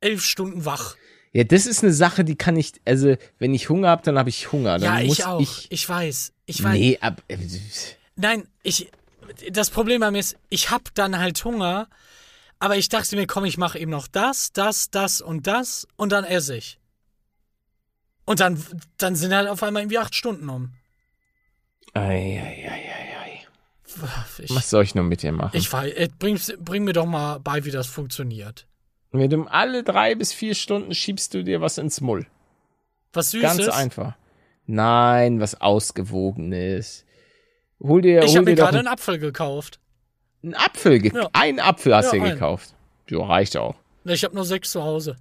[0.00, 0.94] elf Stunden wach.
[1.32, 4.28] Ja, das ist eine Sache, die kann ich, also, wenn ich Hunger habe, dann habe
[4.28, 4.78] ich Hunger.
[4.78, 5.40] Dann ja, ich auch.
[5.40, 6.32] Ich, Ich, weiß.
[6.46, 6.74] Ich weiß.
[6.74, 7.38] nee, ab, äh,
[8.16, 8.90] Nein, ich.
[9.50, 11.88] Das Problem bei mir ist, ich hab dann halt Hunger,
[12.60, 16.12] aber ich dachte mir, komm, ich mache eben noch das, das, das und das und
[16.12, 16.78] dann esse ich.
[18.26, 18.62] Und dann,
[18.98, 20.72] dann sind halt auf einmal irgendwie acht Stunden um.
[21.94, 23.46] ei, ei, ei, ei, ei.
[24.38, 25.56] Ich, Was soll ich nur mit dir machen?
[25.56, 28.66] ich weiß, äh, bring, bring mir doch mal bei, wie das funktioniert.
[29.10, 32.26] Mit dem alle drei bis vier Stunden schiebst du dir was ins Mull.
[33.12, 33.56] Was Süßes?
[33.56, 34.14] Ganz einfach.
[34.66, 37.04] Nein, was Ausgewogenes.
[37.80, 39.79] Hol dir, Ich habe mir gerade einen Apfel gekauft.
[40.42, 41.04] Einen Apfel.
[41.14, 41.28] Ja.
[41.32, 42.34] Einen Apfel hast Ja, du dir einen.
[42.34, 42.74] gekauft.
[43.08, 43.74] Jo, reicht auch.
[44.04, 45.16] Ich habe nur sechs zu Hause.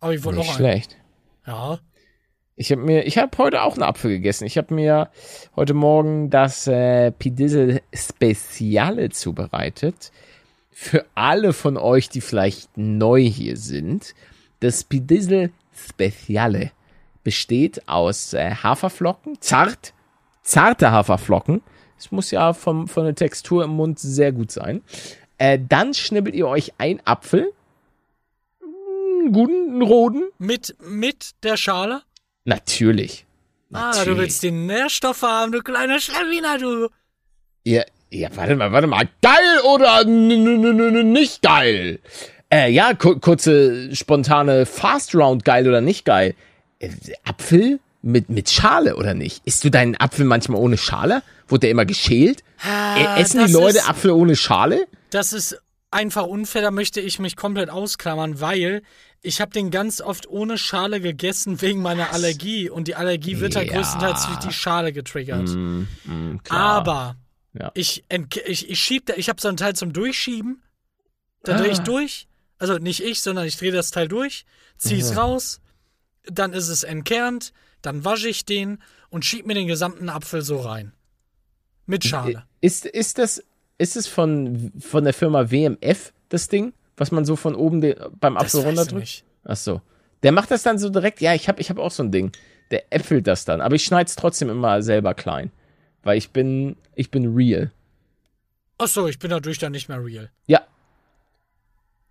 [0.00, 0.56] Aber ich wollte noch einen.
[0.56, 0.96] schlecht.
[1.46, 1.78] Ja.
[2.56, 4.44] Ich habe mir, ich habe heute auch einen Apfel gegessen.
[4.44, 5.10] Ich habe mir
[5.56, 10.12] heute Morgen das äh, Pidissel Speziale zubereitet.
[10.70, 14.14] Für alle von euch, die vielleicht neu hier sind,
[14.60, 16.70] das Pidissel Speziale
[17.24, 19.94] besteht aus äh, Haferflocken, zart,
[20.42, 21.62] zarte Haferflocken.
[21.98, 24.82] Es muss ja vom, von der Textur im Mund sehr gut sein.
[25.38, 27.52] Äh, dann schnibbelt ihr euch einen Apfel,
[28.62, 32.02] einen guten, einen roten, Mit, mit der Schale?
[32.44, 33.24] natürlich.
[33.72, 34.18] Ah, du Natürlich.
[34.18, 36.88] willst die Nährstoffe haben, du kleiner Schlawiner, du.
[37.64, 39.08] Ja, ja, warte mal, warte mal.
[39.20, 41.98] Geil oder nicht geil?
[42.52, 46.36] Äh, ja, ku kurze, spontane Fast Round, geil oder nicht geil?
[46.78, 46.90] Äh,
[47.24, 49.42] Apfel mit, mit Schale oder nicht?
[49.46, 51.22] Isst du deinen Apfel manchmal ohne Schale?
[51.48, 52.44] Wurde der immer geschält?
[52.62, 54.86] Ah, Äh, essen die Leute ist, Apfel ohne Schale?
[55.10, 55.58] Das ist
[55.90, 58.82] einfach unfair, da möchte ich mich komplett ausklammern, weil
[59.22, 63.56] ich habe den ganz oft ohne Schale gegessen wegen meiner Allergie und die Allergie wird
[63.56, 63.74] halt Ja.
[63.76, 65.48] größtenteils durch die Schale getriggert.
[65.48, 66.40] Mm, mm.
[66.50, 67.16] Aber
[67.58, 67.70] Ja.
[67.74, 68.04] ich,
[68.46, 70.62] ich, ich schieb da, ich habe so einen Teil zum Durchschieben,
[71.44, 71.84] da drehe ich Ah.
[71.84, 72.26] durch,
[72.58, 74.44] also nicht ich, sondern ich drehe das Teil durch,
[74.76, 75.60] ziehe es raus,
[76.24, 77.52] dann ist es entkernt,
[77.86, 78.78] dann wasche ich den
[79.10, 80.92] und schieb mir den gesamten Apfel so rein.
[81.86, 82.44] Mit Schale.
[82.60, 83.42] Ist, ist das,
[83.78, 86.72] ist es von, von der Firma WMF, das Ding?
[86.96, 89.24] Was man so von oben den, beim Das Apfel ich runterdrückt?
[89.44, 89.80] Ach so.
[90.22, 91.20] Der macht das dann so direkt.
[91.20, 92.32] Ja, ich habe ich hab auch so ein Ding.
[92.70, 93.60] Der äpfelt das dann.
[93.60, 95.50] Aber ich schneide es trotzdem immer selber klein.
[96.02, 97.70] Weil ich bin, ich bin real.
[98.78, 100.30] Achso, ich bin dadurch dann nicht mehr real.
[100.46, 100.62] Ja,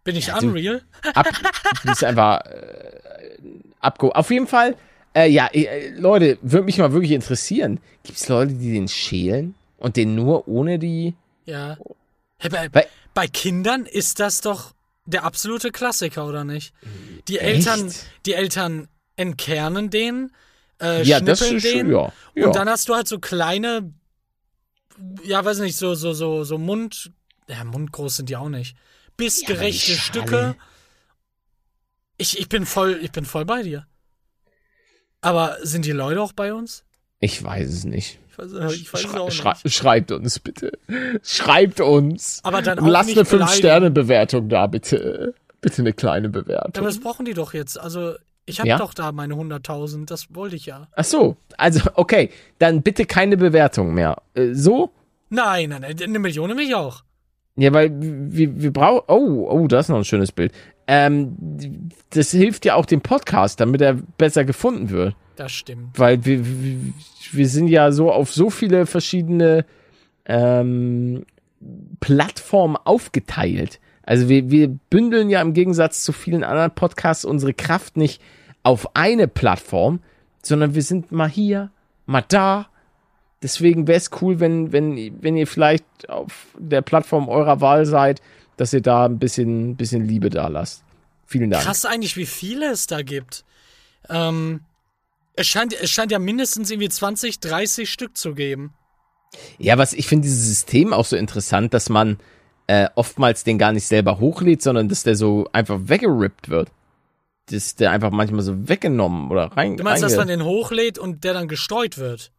[0.04, 0.82] Bin ich Ja, unreal?
[1.14, 1.28] ab,
[1.82, 3.00] du bist einfach äh,
[3.80, 4.12] abgo.
[4.12, 4.76] Auf jeden Fall,
[5.16, 7.80] äh, ja, äh, Leute, würde mich mal wirklich interessieren.
[8.03, 11.16] Gibt es Leute, die den schälen und den nur ohne die.
[11.45, 11.78] Ja.
[12.39, 14.74] Hey, bei, Weil- bei Kindern ist das doch
[15.05, 16.74] der absolute Klassiker, oder nicht?
[17.28, 17.68] Die Echt?
[17.68, 17.93] Eltern,
[18.26, 20.32] die Eltern entkernen den,
[20.82, 21.91] äh, Ja, das schnippeln ist den.
[21.91, 22.11] ja.
[22.36, 22.47] ja.
[22.47, 23.93] Und dann hast du halt so kleine,
[25.24, 27.11] ja, weiß nicht, so, so, so, so Mund,
[27.47, 28.76] ja, mundgroß sind die auch nicht.
[29.18, 30.55] Bissgerechte Ja, Stücke.
[32.18, 33.86] Ich, ich bin voll, ich bin voll bei dir.
[35.24, 36.84] Aber sind die Leute auch bei uns?
[37.20, 38.20] ich weiß es nicht.
[38.30, 39.74] Ich weiß, ich weiß es Schrei auch schrei nicht.
[39.76, 40.72] schreibt uns bitte.
[41.24, 42.40] Schreibt uns.
[42.44, 43.54] Aber dann auch lasst nicht eine beleidigen.
[43.54, 45.34] 5-Sterne-Bewertung da, bitte.
[45.62, 46.74] Bitte eine kleine Bewertung.
[46.76, 47.80] aber das brauchen die doch jetzt.
[47.80, 48.16] Also,
[48.46, 48.78] ich habe Ja?
[48.78, 50.88] doch da meine 100.000, das wollte ich ja.
[50.96, 54.22] Ach so, also okay, dann bitte keine Bewertung mehr.
[54.34, 54.90] Äh, so?
[55.30, 57.04] Nein, nein, nein, eine Million nehme ich auch.
[57.56, 59.04] Ja, weil wir, wir brauchen.
[59.08, 60.52] Oh, oh, das ist noch ein schönes Bild.
[60.88, 65.16] Ähm, das hilft ja auch dem Podcast, damit er besser gefunden wird.
[65.36, 65.98] Das stimmt.
[65.98, 66.46] Weil wir,
[67.32, 69.66] wir, sind ja so auf so viele verschiedene
[70.26, 71.26] ähm,
[72.00, 73.80] Plattformen aufgeteilt.
[74.04, 78.22] Also wir, wir bündeln ja im Gegensatz zu vielen anderen Podcasts unsere Kraft nicht
[78.62, 80.00] auf eine Plattform,
[80.44, 81.72] sondern wir sind mal hier,
[82.06, 82.68] mal da.
[83.42, 88.22] Deswegen wäre es cool, wenn, wenn, wenn ihr vielleicht auf der Plattform eurer Wahl seid,
[88.58, 90.84] dass ihr da ein bisschen, bisschen Liebe da lasst.
[91.26, 91.64] Vielen Dank.
[91.64, 93.43] Krass eigentlich, wie viele es da gibt.
[94.10, 94.62] Ähm,
[95.36, 98.74] es scheint, es scheint ja mindestens irgendwie 20, 30 Stück zu geben.
[99.58, 102.20] Ja, was ich finde dieses System auch so interessant, dass man
[102.68, 106.70] äh, oftmals den gar nicht selber hochlädt, sondern dass der so einfach weggerippt wird.
[107.47, 109.76] Dass der einfach manchmal so weggenommen oder rein.
[109.76, 112.32] Du meinst, dass man den hochlädt und der dann gesteuert wird?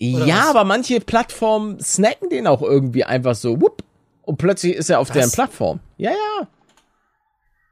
[0.00, 0.46] oder Ja, was?
[0.48, 3.82] aber manche Plattformen snacken den auch irgendwie einfach so, whoop,
[4.26, 5.14] und plötzlich ist er auf Was?
[5.14, 5.80] deren Plattform.
[5.96, 6.48] Ja, ja.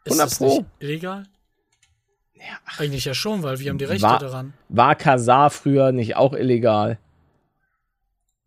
[0.04, 0.46] Ist 100 das Pro.
[0.58, 1.24] nicht illegal?
[2.34, 4.52] Ja, Eigentlich ja schon, weil wir haben die Rechte War- daran.
[4.68, 6.98] War Kazar früher nicht auch illegal?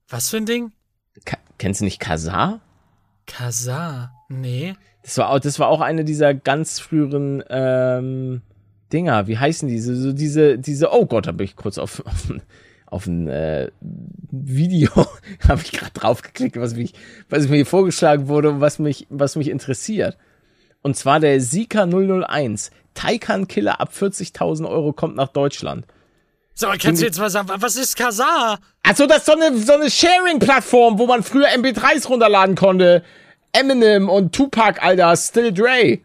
[0.09, 0.71] Was für ein Ding?
[1.25, 2.61] Ka kennst du nicht Kazar?
[3.25, 4.13] Kazar.
[4.29, 4.75] Nee.
[5.03, 8.41] Das war auch, das war auch eine dieser ganz früheren ähm,
[8.93, 9.27] Dinger.
[9.27, 9.95] Wie heißen diese?
[9.95, 10.91] So diese, diese.
[10.93, 12.31] Oh Gott, da bin ich kurz auf, auf,
[12.87, 13.69] auf ein äh,
[14.31, 14.91] Video
[15.47, 16.93] habe ich gerade draufgeklickt, was mich,
[17.29, 20.17] was mir hier vorgeschlagen wurde und was mich, was mich interessiert.
[20.81, 22.71] Und zwar der Sika 001.
[22.93, 25.85] Taycan Killer ab 40.000 Euro kommt nach Deutschland.
[26.53, 28.57] So, kannst du jetzt mal sagen, was ist Kazaa?
[28.81, 33.03] Achso, das ist so eine, so eine Sharing-Plattform, wo man früher MP3s runterladen konnte.
[33.51, 35.99] Eminem und Tupac, Alter, Still Dre.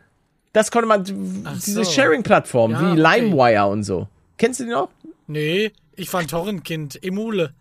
[0.53, 1.05] Das konnte man,
[1.47, 1.91] Ach diese so.
[1.91, 3.21] Sharing-Plattform, Ja, wie okay.
[3.21, 4.09] LimeWire und so.
[4.37, 4.91] Kennst du die noch?
[5.33, 7.55] Nee, ich war ein Torrentkind, Emule.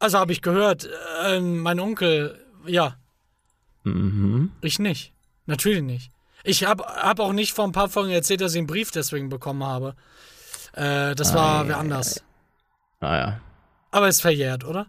[0.00, 0.88] Also habe ich gehört,
[1.24, 2.96] äh, mein Onkel, ja.
[3.84, 4.50] Mhm.
[4.60, 5.12] Ich nicht.
[5.46, 6.10] Natürlich nicht.
[6.42, 9.28] Ich habe hab auch nicht vor ein paar Folgen erzählt, dass ich einen Brief deswegen
[9.28, 9.94] bekommen habe.
[10.72, 12.24] Äh, das war wer anders.
[13.00, 13.40] Naja,
[13.92, 14.86] Aber ist verjährt, oder?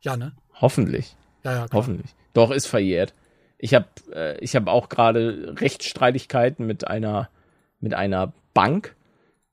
[0.00, 0.32] Ja, ne?
[0.60, 1.16] hoffentlich.
[1.44, 1.78] Ja, ja, klar.
[1.78, 2.14] Hoffentlich.
[2.32, 3.12] Doch, ist verjährt.
[3.58, 7.28] Ich habe äh, ich hab auch gerade Rechtsstreitigkeiten mit einer,
[7.80, 8.96] mit einer Bank.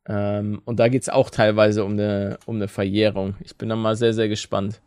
[0.05, 3.35] Ähm, und da geht's auch teilweise um eine, um eine Verjährung.
[3.41, 4.81] Ich bin da mal sehr, sehr gespannt.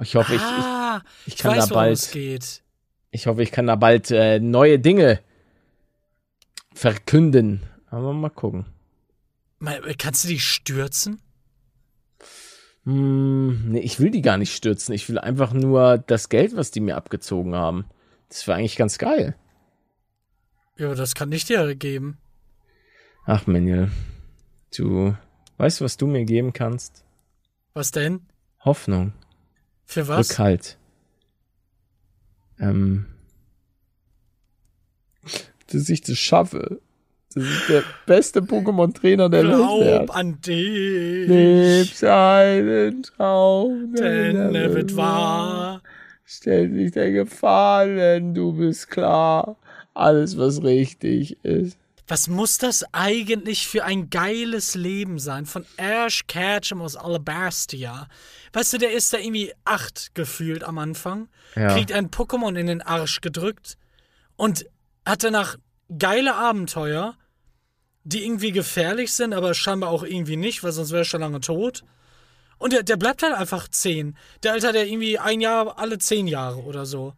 [0.00, 2.62] Ich hoffe, ich, ich, ah, ich ich, kann weiß, da bald- es geht.
[3.10, 5.20] ich hoffe, ich kann da bald äh, neue Dinge
[6.74, 7.62] verkünden.
[7.90, 8.66] Aber mal gucken.
[9.58, 11.20] Mal, Kannst du die stürzen?
[12.84, 14.94] Hm, nee, ich will die gar nicht stürzen.
[14.94, 17.86] Ich will einfach nur das Geld, was die mir abgezogen haben.
[18.28, 19.36] Das war eigentlich ganz geil.
[20.76, 22.18] Ja, aber das kann ich dir geben.
[23.26, 23.90] Ach, Manuel.
[24.76, 25.14] Du
[25.56, 27.04] weißt, was du mir geben kannst?
[27.72, 28.20] Was denn?
[28.64, 29.12] Hoffnung,
[29.84, 30.30] Für was?
[30.30, 30.78] Rückhalt.
[32.58, 33.06] Ähm,
[35.70, 36.80] dass ich das schaffe.
[37.34, 41.28] Dass ich der beste Pokémon-Trainer der Welt Glaub an dich.
[41.28, 45.82] Leb seinen Traum, Denn er wird wahr.
[46.24, 49.56] Stell dich der Gefahr, denn du bist klar.
[49.94, 51.78] Alles, was richtig ist.
[52.06, 58.08] Was muss das eigentlich für ein geiles Leben sein von Ash Ketchum aus Alabastia?
[58.52, 61.72] Weißt du, der ist da irgendwie acht gefühlt am Anfang, Ja.
[61.72, 63.78] kriegt ein Pokémon in den Arsch gedrückt
[64.36, 64.66] und
[65.06, 65.56] hat danach
[65.98, 67.16] geile Abenteuer,
[68.04, 71.40] die irgendwie gefährlich sind, aber scheinbar auch irgendwie nicht, weil sonst wäre er schon lange
[71.40, 71.84] tot.
[72.58, 74.16] Und der, der bleibt halt einfach zehn.
[74.42, 77.14] Der Alter, der irgendwie ein Jahr alle zehn Jahre oder so.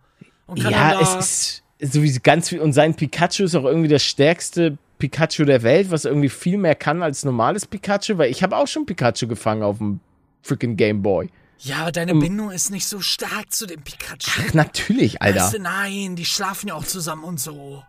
[0.46, 2.60] Und kann Ja, dann da, es ist sowieso ganz viel.
[2.60, 6.74] Und sein Pikachu ist auch irgendwie das stärkste Pikachu der Welt, was irgendwie viel mehr
[6.74, 10.00] kann als normales Pikachu, weil ich habe auch schon Pikachu gefangen auf dem
[10.42, 11.30] freaking Game Boy.
[11.58, 14.42] Ja, aber deine Bindung ist nicht so stark zu dem Pikachu.
[14.46, 15.40] Ach, natürlich, Alter.
[15.40, 17.82] Weißt du, nein, die schlafen ja auch zusammen und so.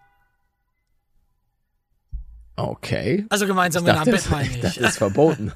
[2.55, 3.25] Okay.
[3.29, 5.51] Also gemeinsam Ich in einem dachte, Bett meine ich das ist verboten.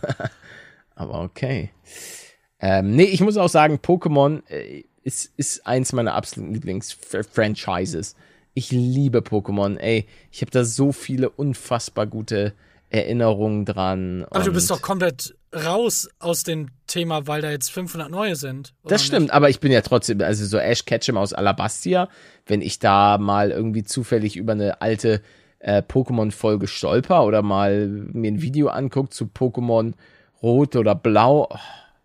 [0.96, 1.72] Aber okay.
[2.60, 8.16] Ähm, nee, ich muss auch sagen, Pokémon äh, ist, ist eins meiner absoluten Lieblings-Franchises.
[8.54, 10.06] Ich liebe Pokémon, ey.
[10.32, 12.54] Ich habe da so viele unfassbar gute
[12.90, 14.26] Erinnerungen dran.
[14.30, 18.74] Aber du bist doch komplett raus aus dem Thema, weil da jetzt 500 neue sind.
[18.84, 22.10] oder Das stimmt, aber ich bin ja trotzdem, also so Ash Ketchum aus Alabastia,
[22.46, 25.22] wenn ich da mal irgendwie zufällig über eine alte
[25.60, 29.94] äh, Pokémon-Folge stolper oder mal mir ein Video anguckt zu Pokémon
[30.42, 31.58] Rot oder Blau, oh,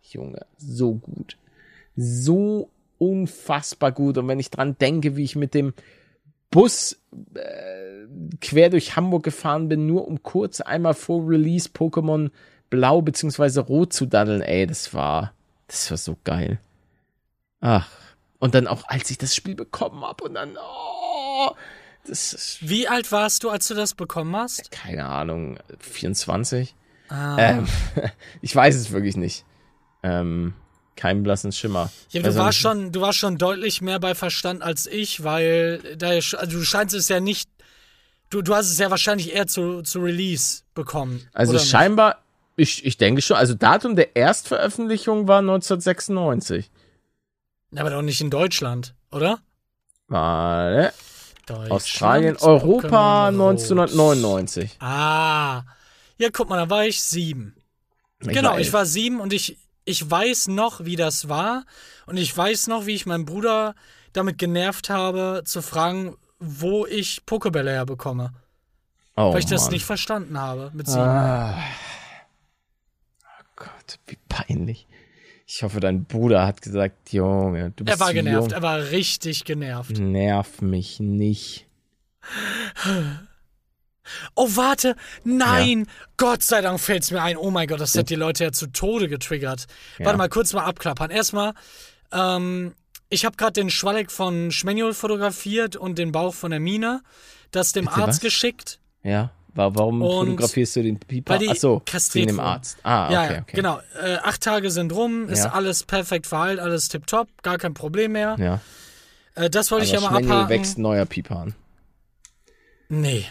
[0.02, 1.36] Junge, so gut.
[1.96, 4.18] So unfassbar gut.
[4.18, 5.74] Und wenn ich dran denke, wie ich mit dem
[6.50, 7.00] Bus
[7.34, 8.06] äh,
[8.40, 12.30] quer durch Hamburg gefahren bin, nur um kurz einmal vor Release Pokémon
[12.70, 15.32] Blau beziehungsweise Rot zu daddeln, ey, das war,
[15.68, 16.60] das war so geil.
[17.60, 17.88] Ach.
[18.38, 21.50] Und dann auch, als ich das Spiel bekommen hab und dann, oh,
[22.06, 22.58] das ist?
[22.60, 24.70] Wie alt warst du, als du das bekommen hast?
[24.70, 26.74] keine Ahnung, 24?
[27.08, 27.36] Ah.
[27.38, 27.66] Ähm,
[28.42, 29.44] ich weiß es wirklich nicht.
[30.02, 30.54] Ähm,
[30.96, 31.90] kein blassen Schimmer.
[32.10, 35.96] ja, du Also, warst schon, du warst schon deutlich mehr bei Verstand als ich, weil
[35.96, 37.48] da, also du scheinst es ja nicht,
[38.30, 41.28] du, du hast es ja wahrscheinlich eher zu, zu Release bekommen.
[41.32, 41.68] Also nicht?
[41.68, 42.22] scheinbar,
[42.56, 46.70] ich, ich denke schon, also Datum der Erstveröffentlichung war 1996.
[47.76, 49.40] Aber doch nicht in Deutschland, oder?
[50.08, 50.92] Warte.
[51.46, 53.60] Deutschland, Australien, Europa Pokémon Rot.
[53.60, 54.76] 1999.
[54.80, 55.62] Ah.
[56.18, 57.54] Ja, guck mal, da war ich sieben.
[58.20, 61.64] Ich genau, war ich war sieben und ich, ich weiß noch, wie das war.
[62.04, 63.74] Und ich weiß noch, wie ich meinen Bruder
[64.12, 68.32] damit genervt habe, zu fragen, wo ich Pokebälle herbekomme.
[69.16, 69.72] oh, weil ich das Mann.
[69.72, 71.00] nicht verstanden habe mit sieben.
[71.00, 71.62] Ah.
[73.22, 74.86] Oh Gott, wie peinlich.
[75.46, 78.58] Ich hoffe, dein Bruder hat gesagt, Junge, du bist er war genervt, jung.
[78.58, 79.98] er war richtig genervt.
[79.98, 81.66] Nerv mich nicht.
[84.34, 85.86] Oh, warte, nein!
[86.16, 87.36] Gott sei Dank fällt's mir ein.
[87.36, 89.66] Oh mein Gott, das hat die Leute ja zu Tode getriggert.
[89.98, 90.06] Ja.
[90.06, 91.10] Warte mal, kurz mal abklappern.
[91.10, 91.52] Erstmal,
[92.12, 92.74] ähm,
[93.08, 97.02] ich habe gerade den Schwalleck von Schmenjol fotografiert und den Bauch von der Mina.
[97.52, 98.20] Das dem Bitte, Arzt was?
[98.20, 98.80] geschickt.
[99.02, 99.30] Ja.
[99.54, 101.32] Wa- Warum Und- fotografierst du den Pieper?
[101.34, 102.40] Weil die Ach so, kastriert wegen dem.
[102.40, 102.76] Arzt.
[102.82, 103.56] Ah, ja, okay, ja, okay.
[103.56, 103.80] genau.
[104.02, 105.52] Äh, acht Tage sind rum, ist Ja.
[105.52, 108.36] alles perfekt verheilt, alles tipptopp, gar kein Problem mehr.
[108.38, 108.60] Ja.
[109.34, 110.48] Äh, das wollte ich ja mal Schmengel abhaken.
[110.50, 111.54] wächst neuer Piepan.
[112.88, 113.24] Nee.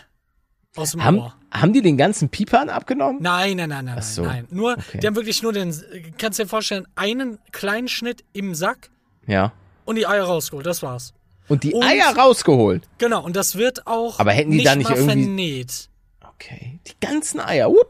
[0.75, 1.35] Aus dem Haben, Ohr.
[1.51, 3.21] haben die den ganzen Piepan abgenommen?
[3.21, 4.45] Nein, nein, nein, nein, so, nein.
[4.51, 4.99] Nur, okay.
[4.99, 5.73] die haben wirklich nur den,
[6.17, 8.89] kannst dir vorstellen, einen kleinen Schnitt im Sack
[9.25, 9.53] Ja.
[9.85, 11.13] und die Eier rausgeholt, das war's.
[11.47, 12.83] Und die Und- Eier rausgeholt.
[12.97, 15.89] Genau, und das wird auch Aber hätten die nicht da nicht irgendwie- vernäht.
[16.33, 16.79] Okay.
[16.87, 17.69] Die ganzen Eier.
[17.69, 17.87] Wupp.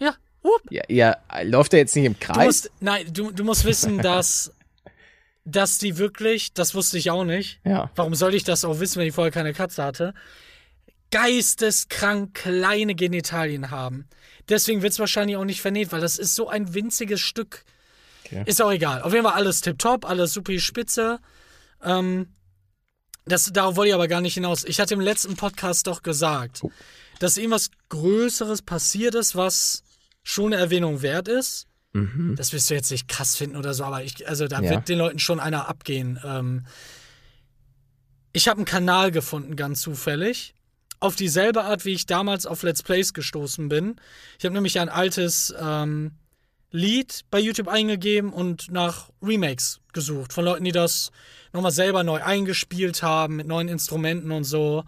[0.00, 0.60] Ja, hup.
[0.70, 2.44] Ja, ja, läuft der jetzt nicht im Du Kreis?
[2.46, 4.52] musst, nein, du, du musst wissen, dass,
[5.44, 7.60] dass die wirklich, das wusste ich auch nicht.
[7.64, 7.90] ja.
[7.94, 10.14] Warum sollte ich das auch wissen, wenn ich vorher keine Katze hatte?
[11.10, 14.06] Geisteskrank kleine Genitalien haben.
[14.48, 17.64] Deswegen wird es wahrscheinlich auch nicht vernäht, weil das ist so ein winziges Stück.
[18.26, 18.42] Okay.
[18.46, 19.02] Ist auch egal.
[19.02, 21.18] Auf jeden Fall alles tipptopp, alles super spitze.
[21.82, 22.28] Ähm,
[23.26, 24.64] das, darauf wollte ich aber gar nicht hinaus.
[24.64, 26.70] Ich hatte im letzten Podcast doch gesagt, Oh.
[27.20, 29.82] dass irgendwas Größeres passiert ist, was
[30.22, 31.66] schon eine Erwähnung wert ist.
[31.92, 32.34] Mhm.
[32.36, 34.70] Das wirst du jetzt nicht krass finden oder so, aber ich, also da Ja.
[34.70, 36.18] wird den Leuten schon einer abgehen.
[36.24, 36.66] Ähm,
[38.32, 40.53] ich habe einen Kanal gefunden, ganz zufällig.
[41.04, 43.96] Auf dieselbe Art, wie ich damals auf Let's Plays gestoßen bin.
[44.38, 46.12] Ich habe nämlich ein altes ähm,
[46.70, 50.32] Lied bei YouTube eingegeben und nach Remakes gesucht.
[50.32, 51.10] Von Leuten, die das
[51.52, 54.84] nochmal selber neu eingespielt haben, mit neuen Instrumenten und so.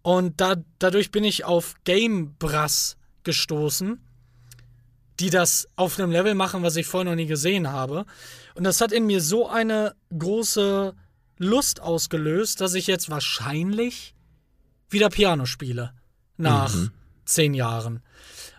[0.00, 4.00] Und da, dadurch bin ich auf Game Brass gestoßen
[5.20, 8.06] die das auf einem Level machen, was ich vorher noch nie gesehen habe.
[8.54, 10.94] Und das hat in mir so eine große
[11.38, 14.14] Lust ausgelöst, dass ich jetzt wahrscheinlich
[14.88, 15.92] wieder Piano spiele.
[16.36, 16.72] Nach
[17.24, 18.00] zehn Jahren.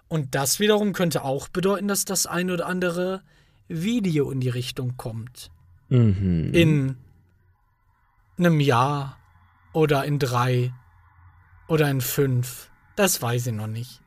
[0.08, 3.22] Und das wiederum könnte auch bedeuten, dass das ein oder andere
[3.68, 5.52] Video in die Richtung kommt.
[5.88, 6.52] Mhm.
[6.54, 6.98] In
[8.38, 9.18] einem Jahr
[9.72, 10.74] oder in drei
[11.68, 12.70] oder in fünf.
[12.96, 14.02] Das weiß ich noch nicht.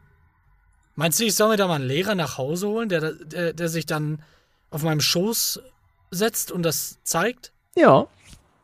[0.95, 3.69] Meinst du, ich soll mir da mal einen Lehrer nach Hause holen, der, der, der
[3.69, 4.23] sich dann
[4.71, 5.61] auf meinem Schoß
[6.11, 7.53] setzt und das zeigt?
[7.75, 8.07] Ja.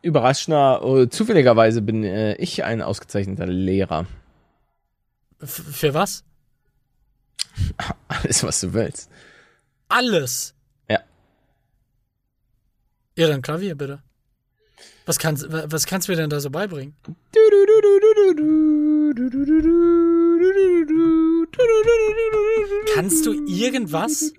[0.02, 4.06] Überraschender, äh, zufälligerweise bin äh, ich ein ausgezeichneter Lehrer.
[5.40, 6.24] F für was?
[8.08, 9.10] Alles, was du willst.
[9.88, 10.54] Alles.
[10.88, 11.00] Ja.
[13.16, 14.02] Ja, dann Klavier bitte.
[15.06, 16.94] Was kannst, wa- was kannst du mir denn da so beibringen?
[22.94, 24.32] Kannst du irgendwas?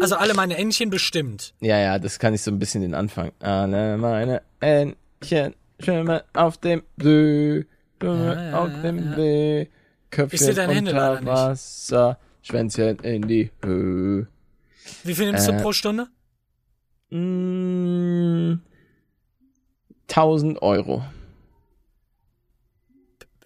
[0.00, 1.54] Also alle meine Entchen bestimmt.
[1.60, 3.32] Ja, ja, das kann ich so ein bisschen den Anfang.
[3.40, 7.64] Alle meine Entchen schwimmen auf dem See,
[8.00, 9.14] schwimmen Ja, ja, auf dem ja.
[9.16, 9.68] Seh
[10.10, 11.26] Köpfchen Hände unter nicht.
[11.26, 14.26] Wasser, Schwänzchen in die Höhe.
[15.04, 16.08] Wie viel nimmst du Äh, pro Stunde?
[17.10, 18.60] Mm,
[20.08, 21.04] 1000 Euro.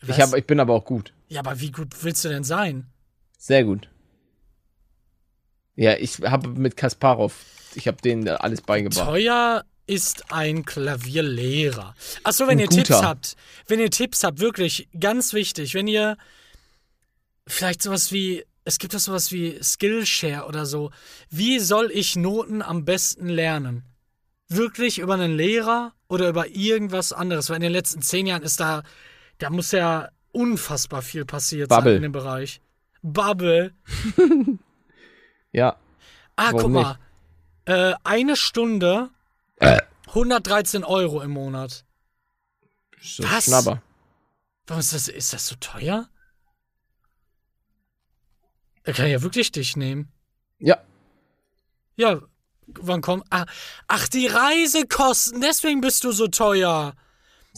[0.01, 0.17] Was?
[0.17, 1.13] Ich, hab, ich bin aber auch gut.
[1.29, 2.87] ja, aber wie gut willst du denn sein?
[3.39, 3.89] Sehr gut.
[5.75, 7.35] Ja, ich habe mit Kasparov,
[7.75, 9.07] ich habe denen da alles beigebracht.
[9.09, 11.95] Teuer ist ein Klavierlehrer.
[12.25, 13.03] Achso, wenn Ein ihr Tipps guter.
[13.03, 16.17] habt, wenn ihr Tipps habt, wirklich ganz wichtig, wenn ihr
[17.47, 20.91] vielleicht sowas wie, es gibt doch sowas wie Skillshare oder so.
[21.31, 23.85] Wie soll ich Noten am besten lernen?
[24.49, 27.49] Wirklich über einen Lehrer oder über irgendwas anderes?
[27.51, 28.83] Weil in den letzten zehn Jahren ist da,
[29.39, 31.91] da muss ja unfassbar viel passiert Bubble.
[31.93, 32.61] sein in dem Bereich.
[33.03, 33.73] Bubble.
[35.55, 35.77] Ja,
[36.37, 36.99] Ah, Warum guck mal.
[37.67, 39.11] Äh, eine Stunde
[40.09, 41.85] 113 Euro im Monat.
[43.01, 43.45] so Was?
[43.45, 43.83] Schnabber.
[44.67, 46.09] Warum ist das, ist das so teuer?
[48.85, 50.09] Er kann ja wirklich dich nehmen.
[50.59, 50.79] Ja,
[51.97, 52.21] Ja,
[52.67, 53.25] wann kommt.
[53.31, 53.47] Ah,
[53.89, 56.95] ach, die Reisekosten, deswegen bist du so teuer.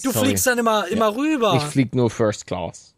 [0.03, 0.27] Du Sorry.
[0.27, 1.55] fliegst dann immer, immer rüber.
[1.57, 2.95] ich flieg nur First Class.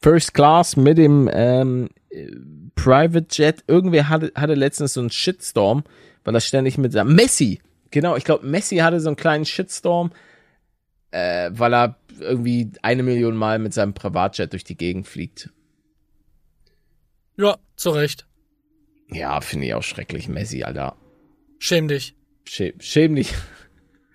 [0.00, 2.30] First Class mit dem ähm, äh,
[2.74, 3.64] Private Jet.
[3.66, 5.84] Irgendwer hatte, hatte letztens so einen Shitstorm,
[6.26, 7.60] weil er ständig mit seinem Messi,
[7.92, 10.10] genau, ich glaube Messi hatte so einen kleinen Shitstorm,
[11.12, 15.50] äh, weil er irgendwie eine Million Mal mit seinem Privatjet durch die Gegend fliegt.
[17.36, 18.26] ja, zu Recht.
[19.08, 20.96] Ja, finde ich auch schrecklich, Messi, Alter.
[21.60, 22.16] Schäm dich.
[22.44, 23.32] Schä schäm dich.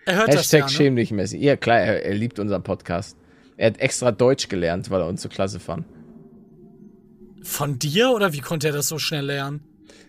[0.06, 0.72] Er hört das Hashtag ja, ne?
[0.72, 1.38] schäm dich, Messi.
[1.38, 3.16] Ja, klar, er, er liebt unseren Podcast.
[3.56, 5.86] Er hat extra Deutsch gelernt, weil er uns so klasse fand.
[7.44, 9.62] Von dir oder wie konnte er das so schnell lernen?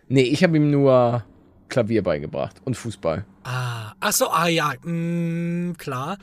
[0.09, 1.25] Nee, ich habe ihm nur
[1.73, 3.25] Klavier beigebracht und Fußball.
[3.45, 6.18] Ah, ach so, ah ja, mm, klar.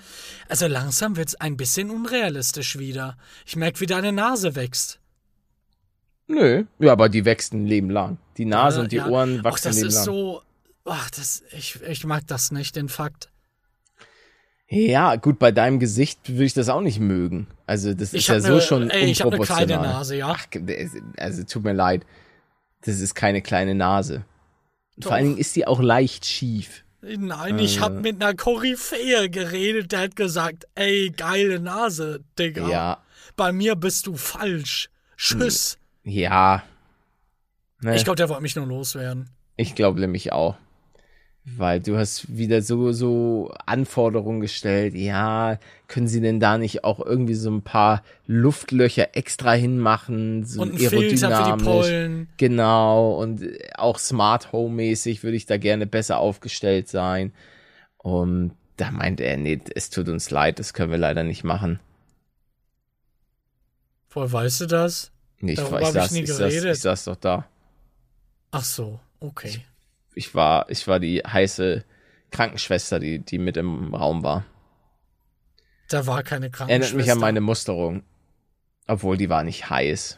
[0.47, 3.18] Also langsam wird's ein bisschen unrealistisch wieder.
[3.45, 5.00] Ich merke, wie deine Nase wächst.
[6.28, 6.66] Nö.
[6.78, 8.20] Ja, aber die wächst ein Leben lang.
[8.38, 9.08] Die Nase Äh, und die ja.
[9.08, 10.06] Ohren Ach, wachsen ein das Leben ist lang.
[10.06, 10.41] so
[10.86, 13.30] ach, das, ich, ich mag das nicht, den Fakt.
[14.68, 17.47] Ja, gut, bei deinem Gesicht würde ich das auch nicht mögen.
[17.66, 20.36] Also, das ist ja so ne, schon ey, ich habe eine kleine Nase, ja.
[20.38, 20.45] Ach,
[21.18, 22.06] also tut mir leid.
[22.82, 24.26] Das ist keine kleine Nase.
[25.02, 26.84] Vor allen Dingen ist die auch leicht schief.
[27.02, 32.68] Nein, ich hab mit einer Koryphäe geredet, der hat gesagt, ey, geile Nase, Digga.
[32.70, 32.97] Ja,
[33.38, 34.89] Bei mir bist du falsch.
[35.16, 35.78] Tschüss.
[36.04, 36.64] ja.
[37.82, 39.30] Ne, Ich glaube, der wollte mich nur loswerden.
[39.56, 40.58] ich glaube nämlich auch.
[41.46, 44.94] Weil du hast wieder so, so Anforderungen gestellt.
[44.96, 50.46] Ja, können sie denn da nicht auch irgendwie so ein paar Luftlöcher extra hinmachen?
[50.46, 51.64] So Und ein Filter für die aerodynamisch?
[51.64, 52.30] Pollen.
[52.38, 53.44] Genau, und
[53.76, 57.34] auch Smart Home mäßig würde ich da gerne besser aufgestellt sein.
[57.98, 61.80] Und da meint er, nee, es tut uns leid, das können wir leider nicht machen.
[64.12, 65.12] Woher weißt du das?
[65.40, 67.48] Nee, ich, Darüber ich, saß, ich, saß, ich saß doch da.
[68.52, 69.50] Ach so, okay.
[69.50, 69.68] Ich
[70.36, 71.84] war, ich war die heiße
[72.32, 74.45] Krankenschwester, die, die mit im Raum war.
[75.89, 76.86] Da war keine Krankenschwester.
[76.93, 78.03] Erinnert mich an meine Musterung.
[78.88, 80.17] Obwohl, die war nicht heiß.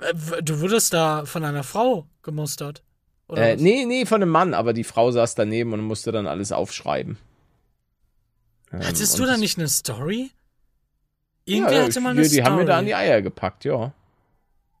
[0.00, 2.82] Äh, Du wurdest da von einer Frau gemustert.
[3.28, 6.26] Oder Äh, nee, nee, von einem Mann, aber die Frau saß daneben und musste dann
[6.26, 7.18] alles aufschreiben.
[8.72, 10.30] Ähm, Hattest und du da nicht eine Story?
[11.44, 12.42] Ja, Irgendwer ja, hatte die, eine die Story.
[12.44, 13.92] haben mir da an die Eier gepackt, ja.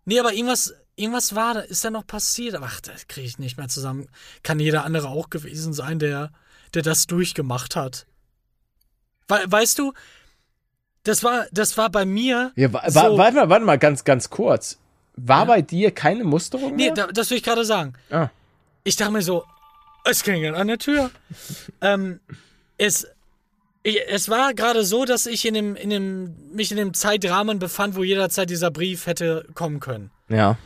[0.04, 2.56] Nee, aber irgendwas, irgendwas war da, ist da noch passiert.
[2.60, 4.08] Ach, das kriege ich nicht mehr zusammen.
[4.42, 6.30] Kann jeder andere auch gewesen sein, der,
[6.74, 8.06] der das durchgemacht hat.
[9.28, 9.92] We weißt du,
[11.04, 12.52] das war, das war bei mir.
[12.56, 14.78] Ja, wa so, wa warte mal, warte mal, ganz, ganz kurz.
[15.16, 16.94] War bei dir keine Musterung Nee, mehr?
[16.94, 17.94] da, das will ich gerade sagen.
[18.10, 18.28] ah.
[18.84, 19.44] Ich dachte mir so,
[20.04, 21.10] es klingelt an der Tür.
[21.80, 22.20] ähm,
[22.78, 23.06] es,
[23.82, 27.58] ich, es war gerade so, dass ich in dem, in dem, mich in dem Zeitrahmen
[27.58, 30.10] befand, wo jederzeit dieser Brief hätte kommen können.
[30.28, 30.56] Ja.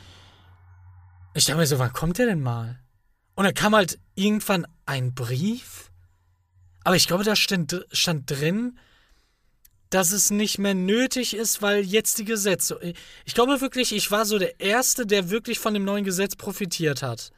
[1.35, 2.79] Ich dachte mir so, wann kommt der denn mal?
[3.35, 5.91] Und dann kam halt irgendwann ein Brief.
[6.85, 8.79] Aber ich glaube, da stand, stand drin,
[9.91, 12.79] dass es nicht mehr nötig ist, weil jetzt die Gesetze.
[13.25, 17.03] Ich glaube wirklich, ich war so der Erste, der wirklich von dem neuen Gesetz profitiert
[17.03, 17.33] hat.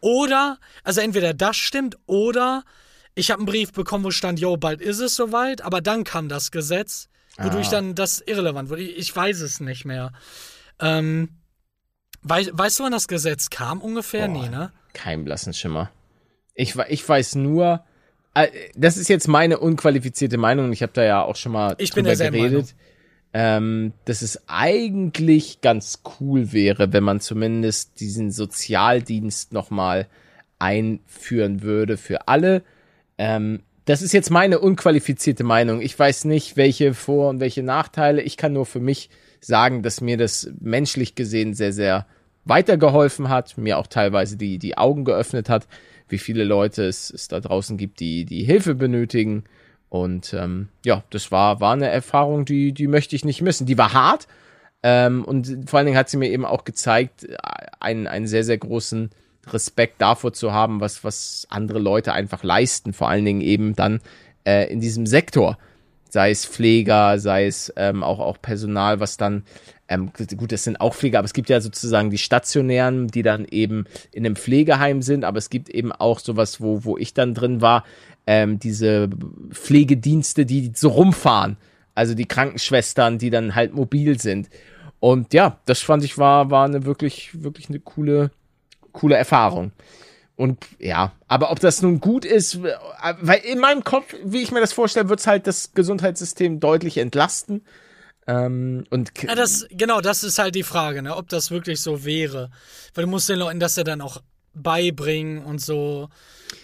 [0.00, 2.64] Oder, also entweder das stimmt, oder
[3.14, 6.28] ich habe einen Brief bekommen, wo stand, yo, bald ist es soweit, aber dann kam
[6.28, 7.72] das Gesetz, wodurch Ah.
[7.72, 8.82] dann das irrelevant wurde.
[8.82, 10.12] Ich, ich weiß es nicht mehr.
[10.80, 11.28] Ähm,
[12.28, 14.28] wei weißt du, wann das Gesetz kam ungefähr?
[14.28, 14.42] Boah.
[14.42, 14.72] Nee, ne?
[14.92, 15.90] Kein blassen Schimmer.
[16.54, 17.84] Ich, ich weiß nur,
[18.34, 20.72] äh, das ist jetzt meine unqualifizierte Meinung.
[20.72, 22.74] Ich habe da ja auch schon mal Ich drüber geredet.
[23.32, 30.06] Ähm, dass es eigentlich ganz cool wäre, wenn man zumindest diesen Sozialdienst nochmal
[30.58, 32.62] einführen würde für alle.
[33.18, 35.82] Ähm, das ist jetzt meine unqualifizierte Meinung.
[35.82, 38.22] Ich weiß nicht, welche Vor- und welche Nachteile.
[38.22, 39.10] Ich kann nur für mich
[39.40, 42.06] sagen, dass mir das menschlich gesehen sehr, sehr
[42.46, 45.66] weitergeholfen hat, mir auch teilweise die, die Augen geöffnet hat,
[46.08, 49.44] wie viele Leute es, es da draußen gibt, die, die Hilfe benötigen.
[49.88, 53.66] Und ähm, ja, das war, war eine Erfahrung, die, die möchte ich nicht missen.
[53.66, 54.26] Die war hart.
[54.82, 57.26] Ähm, und vor allen Dingen hat sie mir eben auch gezeigt,
[57.80, 59.10] einen, einen sehr, sehr großen
[59.48, 62.92] Respekt davor zu haben, was, was andere Leute einfach leisten.
[62.92, 64.00] Vor allen Dingen eben dann
[64.44, 65.58] äh, in diesem Sektor.
[66.16, 69.44] Sei es Pfleger, sei es ähm, auch, auch Personal, was dann,
[69.86, 73.44] ähm, gut, das sind auch Pfleger, aber es gibt ja sozusagen die Stationären, die dann
[73.44, 77.34] eben in einem Pflegeheim sind, aber es gibt eben auch sowas, wo, wo ich dann
[77.34, 77.84] drin war,
[78.26, 79.10] ähm, diese
[79.50, 81.58] Pflegedienste, die so rumfahren.
[81.94, 84.48] Also die Krankenschwestern, die dann halt mobil sind.
[85.00, 88.30] Und ja, das fand ich war, war eine wirklich, wirklich eine coole,
[88.92, 89.72] coole Erfahrung.
[90.36, 92.74] Und ja, aber ob das nun gut ist, äh,
[93.22, 96.98] weil in meinem Kopf, wie ich mir das vorstelle, wird es halt das Gesundheitssystem deutlich
[96.98, 97.62] entlasten.
[98.26, 102.04] Ähm, und Ja, das, genau, das ist halt die Frage, ne, ob das wirklich so
[102.04, 102.50] wäre.
[102.94, 104.20] Weil du musst den Leuten das ja dann auch
[104.52, 106.08] beibringen und so.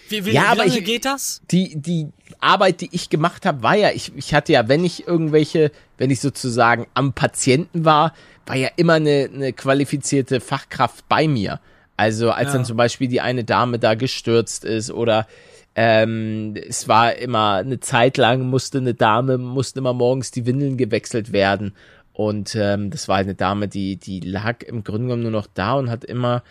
[0.08, 1.40] Wie, wie, Ja, wie aber lange ich- geht das?
[1.50, 2.08] die, die
[2.40, 6.10] Arbeit, die ich gemacht habe, war ja, ich, ich hatte ja, wenn ich irgendwelche, wenn
[6.10, 8.12] ich sozusagen am Patienten war,
[8.46, 11.60] war ja immer eine, eine qualifizierte Fachkraft bei mir.
[11.96, 12.54] Also als Ja.
[12.54, 15.26] dann zum Beispiel die eine Dame da gestürzt ist oder
[15.74, 20.76] ähm, es war immer eine Zeit lang musste eine Dame, mussten immer morgens die Windeln
[20.76, 21.74] gewechselt werden.
[22.12, 25.74] Und ähm, das war eine Dame, die, die lag im Grunde genommen nur noch da
[25.74, 26.42] und hat immer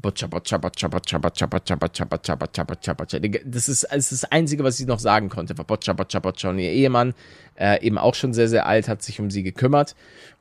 [0.00, 3.18] Botcha, botcha, botcha, botcha, botcha, botcha, botcha, botcha, botcha, botcha, botcha.
[3.18, 6.50] Das ist, das ist das Einzige, was ich noch sagen konnte, war botcha, botcha.
[6.50, 7.14] Und ihr Ehemann,
[7.56, 9.96] äh, eben auch schon sehr, sehr alt, hat sich um sie gekümmert.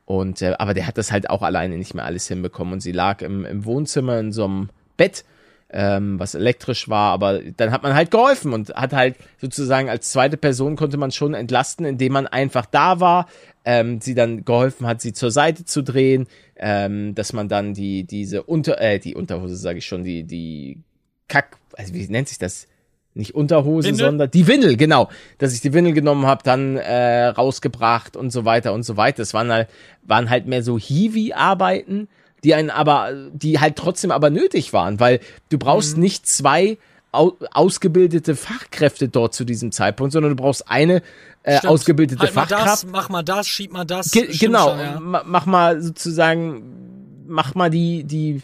[0.05, 2.73] Und, äh, aber der hat das halt auch alleine nicht mehr alles hinbekommen.
[2.73, 5.25] Und sie lag im, im Wohnzimmer in so einem Bett,
[5.69, 10.11] ähm, was elektrisch war, aber dann hat man halt geholfen und hat halt sozusagen als
[10.11, 13.27] zweite Person konnte man schon entlasten, indem man einfach da war,
[13.67, 18.05] ähm, sie dann geholfen hat, sie zur Seite zu drehen, ähm, dass man dann die
[18.05, 20.79] diese Unter äh, die Unterhose sage ich schon, die die
[21.27, 22.67] Kack, also wie nennt sich das?
[23.13, 24.05] Nicht Unterhose, Windel?
[24.05, 25.09] sondern die Windel, genau.
[25.37, 29.17] Dass ich die Windel genommen habe, dann äh, rausgebracht und so weiter und so weiter.
[29.17, 29.67] Das waren halt,
[30.03, 32.07] waren halt mehr so Hiwi-Arbeiten,
[32.43, 36.77] die einen aber, die halt trotzdem aber nötig waren, weil du brauchst nicht zwei
[37.11, 41.01] au ausgebildete Fachkräfte dort zu diesem Zeitpunkt, sondern du brauchst eine
[41.47, 41.71] äh, Stimmt.
[41.71, 42.67] ausgebildete halt mal Fachkraft.
[42.67, 44.11] das, mach mal das, schieb mal das.
[44.11, 44.99] Ge Stimmt genau, schon, ja.
[44.99, 48.41] ma- mach mal sozusagen, mach mal die, die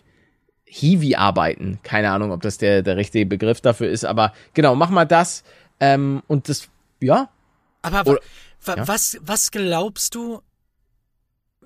[0.66, 1.80] Hiwi-Arbeiten.
[1.84, 5.44] Keine Ahnung, ob das der, der richtige Begriff dafür ist, aber genau, mach mal das.
[5.80, 6.68] Ähm, und das,
[7.00, 7.30] ja,
[7.82, 8.22] Aber Oder-
[8.68, 8.88] ja.
[8.88, 10.42] was, was glaubst du,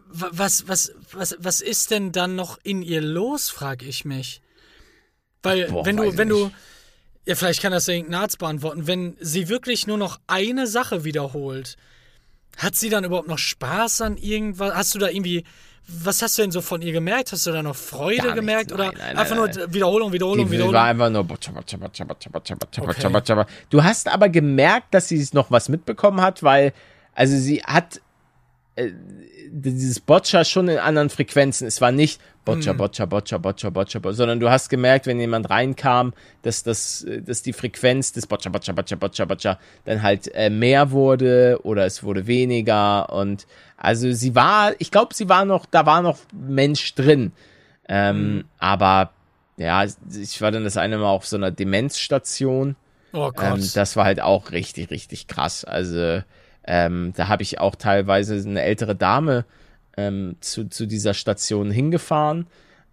[0.10, 4.42] wa- was, was, was, was ist denn dann noch in ihr los, frag ich mich.
[5.44, 6.56] Weil, Boah, wenn du, wenn du, nicht.
[7.28, 11.76] Ja, vielleicht kann das irgendein Arzt beantworten, wenn sie wirklich nur noch eine Sache wiederholt,
[12.56, 14.74] hat sie dann überhaupt noch Spaß an irgendwas?
[14.74, 15.44] Hast du da irgendwie,
[15.88, 17.34] was hast du denn so von ihr gemerkt?
[17.34, 18.72] Hast du da noch Freude nichts, gemerkt?
[18.72, 20.74] Oder nein, nein, einfach nein, nur Wiederholung, Wiederholung, die Wiederholung?
[20.74, 21.26] war einfach nur.
[23.42, 23.46] Okay.
[23.70, 26.72] Du hast aber gemerkt, dass sie noch was mitbekommen hat, weil,
[27.14, 28.00] also sie hat
[28.76, 28.92] äh,
[29.50, 31.68] dieses Boccia schon in anderen Frequenzen.
[31.68, 32.78] Es war nicht Boccia, Hm.
[32.78, 37.22] Boccia, Boccia, Boccia, Boccia, Boccia, sondern du hast gemerkt, wenn jemand reinkam, dass, das, äh,
[37.22, 41.86] dass die Frequenz des Boccia, Boccia, Boccia, Boccia, Boccia dann halt äh, mehr wurde oder
[41.86, 43.45] es wurde weniger und
[43.76, 47.32] also sie war, ich glaube, sie war noch, da war noch Mensch drin.
[47.88, 49.12] Ähm, Aber
[49.58, 52.76] ja, ich war dann das eine Mal auf so einer Demenzstation.
[53.14, 53.58] oh Gott.
[53.60, 55.64] Ähm, das war halt auch richtig, richtig krass.
[55.66, 56.22] Also
[56.68, 59.45] ähm, da habe ich auch teilweise eine ältere Dame
[59.95, 62.47] ähm, zu, zu dieser Station hingefahren,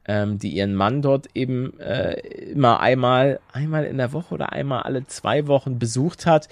[0.06, 2.14] ähm, die ihren Mann dort eben äh,
[2.52, 6.48] immer einmal, einmal in der Woche oder einmal alle zwei Wochen besucht hat.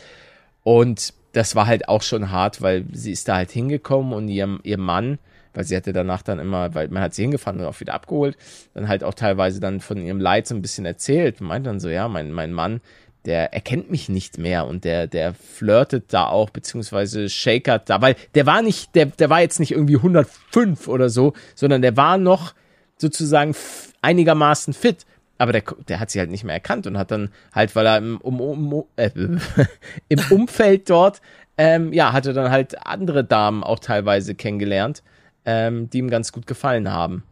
[0.64, 4.58] Und das war halt auch schon hart, weil sie ist da halt hingekommen und ihr,
[4.62, 5.18] ihr Mann,
[5.54, 8.36] weil sie hatte danach dann immer, weil man hat sie hingefahren und auch wieder abgeholt,
[8.74, 11.88] dann halt auch teilweise dann von ihrem Leid so ein bisschen erzählt meint dann so,
[11.88, 12.80] ja, mein, mein Mann,
[13.24, 18.16] der erkennt mich nicht mehr und der, der flirtet da auch, beziehungsweise shakert da, weil
[18.34, 22.18] der war nicht, der, der war jetzt nicht irgendwie 105 oder so, sondern der war
[22.18, 22.54] noch
[22.98, 23.54] sozusagen
[24.00, 25.06] einigermaßen fit.
[25.38, 27.98] Aber der, der hat sie halt nicht mehr erkannt und hat dann halt, weil er
[27.98, 29.10] im, um, um, äh,
[30.08, 31.20] im Umfeld dort,
[31.58, 35.02] ähm, ja, hatte dann halt andere Damen auch teilweise kennengelernt,
[35.44, 37.24] ähm, die ihm ganz gut gefallen haben.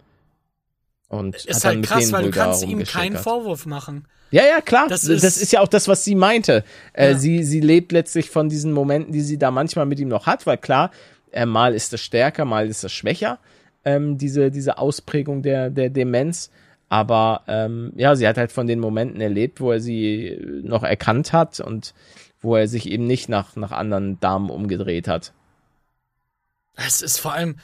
[1.11, 3.17] Und ist halt krass, weil du kannst ihm keinen.
[3.19, 4.07] Vorwurf machen.
[4.31, 4.87] Ja, ja, klar.
[4.89, 6.65] Das ist, das ist- ist ja auch das, was sie meinte.
[6.95, 7.19] Äh, Ja.
[7.19, 10.47] sie, sie lebt letztlich von diesen Momenten, die sie da manchmal mit ihm noch hat,
[10.47, 10.91] weil klar,
[11.33, 13.39] äh, mal ist das stärker, mal ist das schwächer,
[13.85, 16.51] ähm, diese, diese Ausprägung der, der Demenz.
[16.89, 21.33] Aber ähm, ja, sie hat halt von den Momenten erlebt, wo er sie noch erkannt
[21.33, 21.93] hat und
[22.41, 25.33] wo er sich eben nicht nach, nach anderen Damen umgedreht hat.
[26.77, 27.57] Es ist vor allem,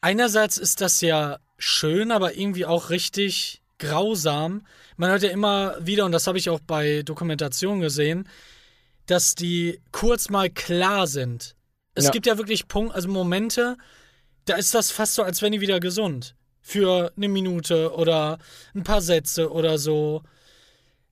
[0.00, 4.66] einerseits ist das ja schön, aber irgendwie auch richtig grausam.
[4.96, 8.28] Man hört ja immer wieder, und das habe ich auch bei Dokumentationen gesehen,
[9.06, 11.56] dass die kurz mal klar sind.
[11.94, 12.10] Es Ja.
[12.10, 13.76] gibt ja wirklich Punkte, also Momente,
[14.44, 16.34] da ist das fast so, als wenn die wieder gesund.
[16.60, 18.38] Für eine Minute oder
[18.74, 20.22] ein paar Sätze oder so.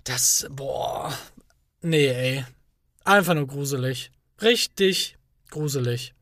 [0.05, 1.13] Das, boah.
[1.83, 2.45] Nee, ey.
[3.05, 4.11] Einfach nur gruselig.
[4.41, 5.17] Richtig
[5.51, 6.15] gruselig.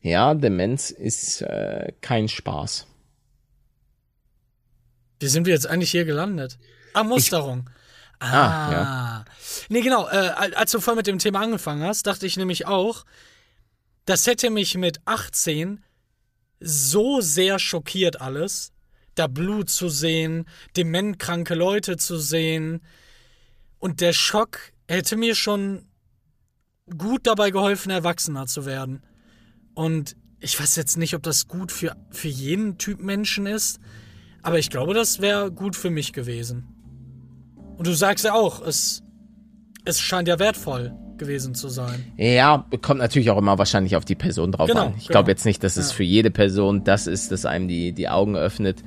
[0.00, 2.86] Ja, Demenz ist äh, kein Spaß.
[5.20, 6.58] Wie sind wir jetzt eigentlich hier gelandet?
[6.94, 7.68] Ah, Musterung.
[8.20, 9.24] ah, Ah, ja.
[9.68, 10.08] Nee, genau.
[10.08, 13.04] Äh, als du voll mit dem Thema angefangen hast, dachte ich nämlich auch,
[14.04, 15.82] das hätte mich mit 18
[16.60, 18.72] so sehr schockiert alles,
[19.14, 20.46] da Blut zu sehen,
[20.76, 22.82] dementkranke Leute zu sehen.
[23.78, 24.58] Und der Schock
[24.88, 25.86] hätte mir schon
[26.96, 29.02] gut dabei geholfen, erwachsener zu werden.
[29.74, 33.80] Und ich weiß jetzt nicht, ob das gut für, für jeden Typ Menschen ist,
[34.46, 36.64] aber ich glaube, das wäre gut für mich gewesen.
[37.76, 39.02] Und du sagst ja auch, es,
[39.84, 42.04] es scheint ja wertvoll gewesen zu sein.
[42.16, 44.94] Ja, kommt natürlich auch immer wahrscheinlich auf die Person drauf Genau, an.
[44.96, 45.10] Ich genau.
[45.18, 45.96] glaube jetzt nicht, dass es Ja.
[45.96, 48.82] für jede Person das ist, das einem die, die Augen öffnet.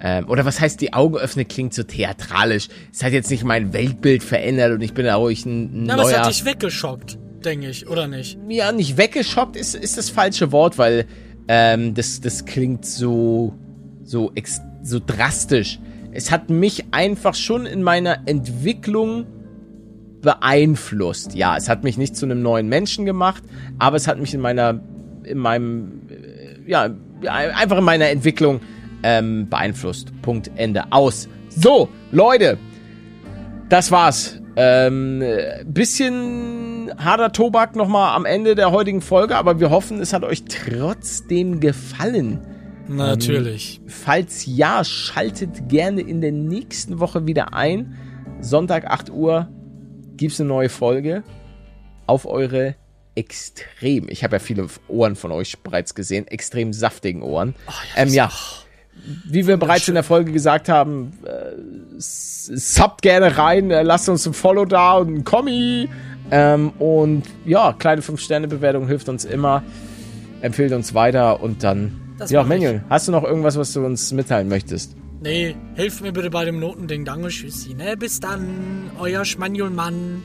[0.00, 2.68] Ähm, oder was heißt, die Augen öffnet, klingt so theatralisch.
[2.92, 5.94] Es hat jetzt nicht mein Weltbild verändert und ich bin da ruhig ein, ein Ja,
[5.94, 6.20] aber es neuer...
[6.24, 8.36] hat dich weggeschockt, denke ich, oder nicht?
[8.48, 11.06] ja, nicht weggeschockt ist, ist das falsche Wort, weil
[11.46, 13.54] ähm, das, das klingt so,
[14.02, 15.80] so, ex so drastisch.
[16.12, 19.26] Es hat mich einfach schon in meiner Entwicklung
[20.20, 21.34] beeinflusst.
[21.34, 23.42] Ja, es hat mich nicht zu einem neuen Menschen gemacht,
[23.78, 24.80] aber es hat mich in meiner,
[25.24, 26.88] in meinem, äh, ja,
[27.26, 28.60] einfach in meiner Entwicklung
[29.02, 30.12] ähm, beeinflusst.
[30.22, 31.28] Punkt, Ende, aus.
[31.48, 32.58] So, Leute,
[33.68, 34.40] das war's.
[34.56, 40.12] Ähm, äh, bisschen harter Tobak nochmal am Ende der heutigen Folge, aber wir hoffen, es
[40.12, 42.53] hat euch trotzdem gefallen.
[42.88, 43.80] Natürlich.
[43.86, 47.96] Falls ja, schaltet gerne in der nächsten Woche wieder ein.
[48.40, 49.48] Sonntag 8 Uhr
[50.16, 51.22] gibt's eine neue Folge
[52.06, 52.76] auf eure
[53.14, 57.54] extrem, ich habe ja viele Ohren von euch bereits gesehen, extrem saftigen Ohren.
[57.68, 58.30] Oh, ähm, ja,
[59.24, 61.52] wie wir bereits in der Folge gesagt haben, äh,
[61.98, 65.88] subt gerne rein, äh, lasst uns ein Follow da und ein Kommi.
[66.30, 69.62] Ähm, und ja, kleine 5-Sterne-Bewertung hilft uns immer.
[70.40, 72.03] Empfehlt uns weiter und dann.
[72.24, 74.96] Das ja, Manuel, Hast du noch irgendwas, was du uns mitteilen möchtest?
[75.20, 77.04] Nee, hilf mir bitte bei dem Notending.
[77.04, 77.74] Danke, Tschüssi.
[77.74, 77.98] Ne?
[77.98, 80.22] Bis dann, euer Schmanjulmann.